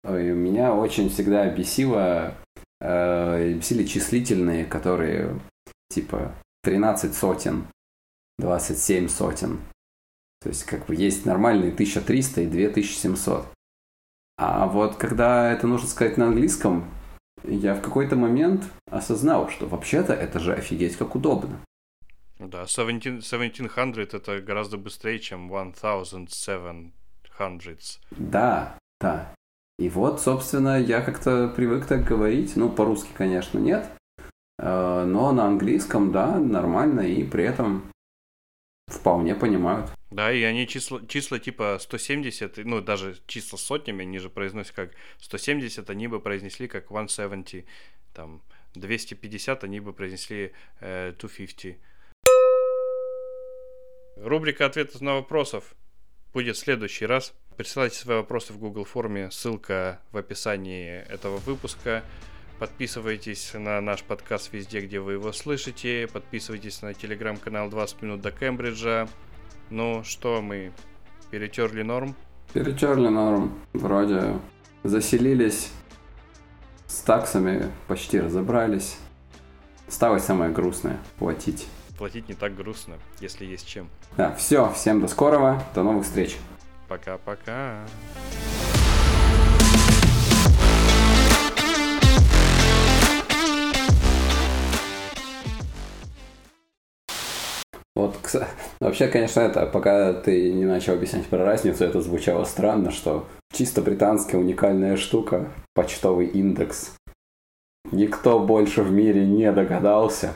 меня 0.04 0.74
очень 0.74 1.10
всегда 1.10 1.48
бесило, 1.50 2.34
э, 2.80 3.54
бесили 3.54 3.84
числительные, 3.84 4.64
которые 4.64 5.38
типа 5.88 6.34
13 6.62 7.14
сотен, 7.14 7.66
27 8.38 9.08
сотен. 9.08 9.60
То 10.40 10.50
есть 10.50 10.64
как 10.64 10.86
бы 10.86 10.94
есть 10.94 11.26
нормальные 11.26 11.72
1300 11.72 12.42
и 12.42 12.46
2700. 12.46 13.46
А 14.36 14.66
вот 14.66 14.96
когда 14.96 15.50
это 15.52 15.66
нужно 15.66 15.88
сказать 15.88 16.16
на 16.16 16.26
английском, 16.28 16.88
я 17.42 17.74
в 17.74 17.82
какой-то 17.82 18.14
момент 18.16 18.64
осознал, 18.90 19.48
что 19.50 19.66
вообще-то 19.66 20.12
это 20.12 20.38
же 20.38 20.54
офигеть 20.54 20.96
как 20.96 21.16
удобно. 21.16 21.60
Да, 22.38 22.66
17, 22.66 23.26
1700 23.26 24.14
это 24.14 24.40
гораздо 24.40 24.78
быстрее, 24.78 25.18
чем 25.18 25.52
1700. 25.52 26.92
Да, 28.12 28.78
да. 29.00 29.34
И 29.78 29.88
вот, 29.88 30.20
собственно, 30.20 30.80
я 30.80 31.00
как-то 31.00 31.48
привык 31.48 31.86
так 31.86 32.04
говорить. 32.04 32.56
Ну, 32.56 32.68
по-русски, 32.68 33.10
конечно, 33.14 33.58
нет. 33.58 33.88
Э, 34.58 35.04
но 35.04 35.30
на 35.32 35.46
английском, 35.46 36.10
да, 36.10 36.38
нормально. 36.38 37.00
И 37.00 37.22
при 37.22 37.44
этом 37.44 37.90
вполне 38.88 39.36
понимают. 39.36 39.90
Да, 40.10 40.32
и 40.32 40.42
они 40.42 40.66
числа, 40.66 41.00
числа 41.06 41.38
типа 41.38 41.78
170, 41.80 42.56
ну, 42.64 42.80
даже 42.80 43.18
числа 43.26 43.58
сотнями, 43.58 44.02
они 44.02 44.18
же 44.18 44.30
произносят 44.30 44.72
как 44.72 44.92
170, 45.18 45.88
они 45.90 46.08
бы 46.08 46.20
произнесли 46.20 46.66
как 46.66 46.86
170. 46.86 47.64
Там 48.14 48.42
250 48.74 49.64
они 49.64 49.78
бы 49.78 49.92
произнесли 49.92 50.52
э, 50.80 51.12
250. 51.18 51.76
Рубрика 54.16 54.66
ответов 54.66 55.00
на 55.02 55.14
вопросов 55.14 55.76
будет 56.32 56.56
в 56.56 56.58
следующий 56.58 57.06
раз. 57.06 57.32
Присылайте 57.58 57.96
свои 57.96 58.18
вопросы 58.18 58.52
в 58.52 58.58
Google 58.60 58.84
форме, 58.84 59.32
ссылка 59.32 59.98
в 60.12 60.16
описании 60.16 61.02
этого 61.08 61.38
выпуска. 61.38 62.04
Подписывайтесь 62.60 63.50
на 63.52 63.80
наш 63.80 64.04
подкаст 64.04 64.52
везде, 64.52 64.80
где 64.80 65.00
вы 65.00 65.14
его 65.14 65.32
слышите. 65.32 66.08
Подписывайтесь 66.12 66.82
на 66.82 66.94
телеграм-канал 66.94 67.68
20 67.68 68.02
минут 68.02 68.20
до 68.20 68.30
Кембриджа. 68.30 69.08
Ну 69.70 70.04
что, 70.04 70.40
мы 70.40 70.70
перетерли 71.32 71.82
норм? 71.82 72.14
Перетерли 72.52 73.08
норм. 73.08 73.58
Вроде 73.72 74.38
заселились 74.84 75.72
с 76.86 77.00
таксами, 77.00 77.72
почти 77.88 78.20
разобрались. 78.20 78.98
Осталось 79.88 80.22
самое 80.22 80.52
грустное– 80.52 81.00
платить. 81.18 81.66
Платить 81.98 82.28
не 82.28 82.36
так 82.36 82.54
грустно, 82.54 82.98
если 83.18 83.44
есть 83.46 83.66
чем. 83.66 83.90
Да, 84.16 84.32
все, 84.36 84.72
всем 84.74 85.00
до 85.00 85.08
скорого, 85.08 85.60
до 85.74 85.82
новых 85.82 86.04
встреч. 86.04 86.36
Пока-пока. 86.88 87.86
Вот, 97.94 98.16
вообще, 98.80 99.08
конечно, 99.08 99.40
это, 99.40 99.66
пока 99.66 100.14
ты 100.14 100.52
не 100.52 100.64
начал 100.64 100.94
объяснять 100.94 101.26
про 101.26 101.44
разницу, 101.44 101.84
это 101.84 102.00
звучало 102.00 102.44
странно, 102.44 102.90
что 102.90 103.28
чисто 103.52 103.82
британская 103.82 104.38
уникальная 104.38 104.96
штука, 104.96 105.52
почтовый 105.74 106.28
индекс. 106.28 106.96
Никто 107.90 108.38
больше 108.38 108.82
в 108.82 108.90
мире 108.92 109.26
не 109.26 109.50
догадался. 109.52 110.32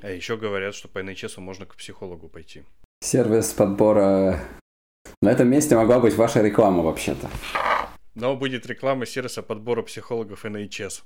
А 0.00 0.10
еще 0.10 0.36
говорят, 0.36 0.74
что 0.74 0.88
по 0.88 1.00
NHS 1.00 1.40
можно 1.40 1.66
к 1.66 1.76
психологу 1.76 2.28
пойти. 2.28 2.62
Сервис 3.02 3.52
подбора 3.52 4.40
на 5.22 5.28
этом 5.28 5.48
месте 5.48 5.76
могла 5.76 6.00
быть 6.00 6.14
ваша 6.14 6.40
реклама 6.40 6.82
вообще-то. 6.82 7.28
Но 8.14 8.36
будет 8.36 8.66
реклама 8.66 9.04
сервиса 9.04 9.42
подбора 9.42 9.82
психологов 9.82 10.44
NHS. 10.44 11.02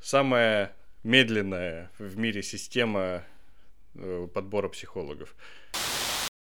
Самая 0.00 0.72
медленная 1.02 1.90
в 1.98 2.18
мире 2.18 2.42
система 2.42 3.22
э, 3.94 4.28
подбора 4.32 4.68
психологов. 4.68 5.34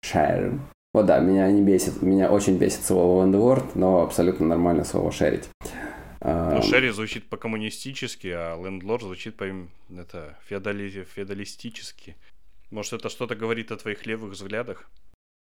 Share. 0.02 0.58
Вот 0.94 1.04
да, 1.04 1.18
меня 1.18 1.50
не 1.50 1.60
бесит, 1.60 2.00
меня 2.00 2.30
очень 2.30 2.56
бесит 2.56 2.84
слово 2.84 3.24
landlord, 3.26 3.72
но 3.74 4.02
абсолютно 4.02 4.46
нормально 4.46 4.84
слово 4.84 5.12
шерить. 5.12 5.50
Ну, 6.22 6.62
шерри 6.62 6.88
звучит 6.88 7.28
по-коммунистически, 7.28 8.28
а 8.28 8.56
лендлорд 8.60 9.02
звучит 9.02 9.36
по 9.36 9.44
это 9.94 10.38
феодали... 10.46 11.04
феодалистически. 11.04 12.16
Может, 12.70 12.94
это 12.94 13.10
что-то 13.10 13.36
говорит 13.36 13.70
о 13.70 13.76
твоих 13.76 14.06
левых 14.06 14.32
взглядах? 14.32 14.88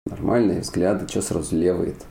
Нормальные 0.07 0.61
взгляды, 0.61 1.07
что 1.09 1.23
сразу 1.23 1.57
левые 1.57 1.93
-то? 1.93 2.05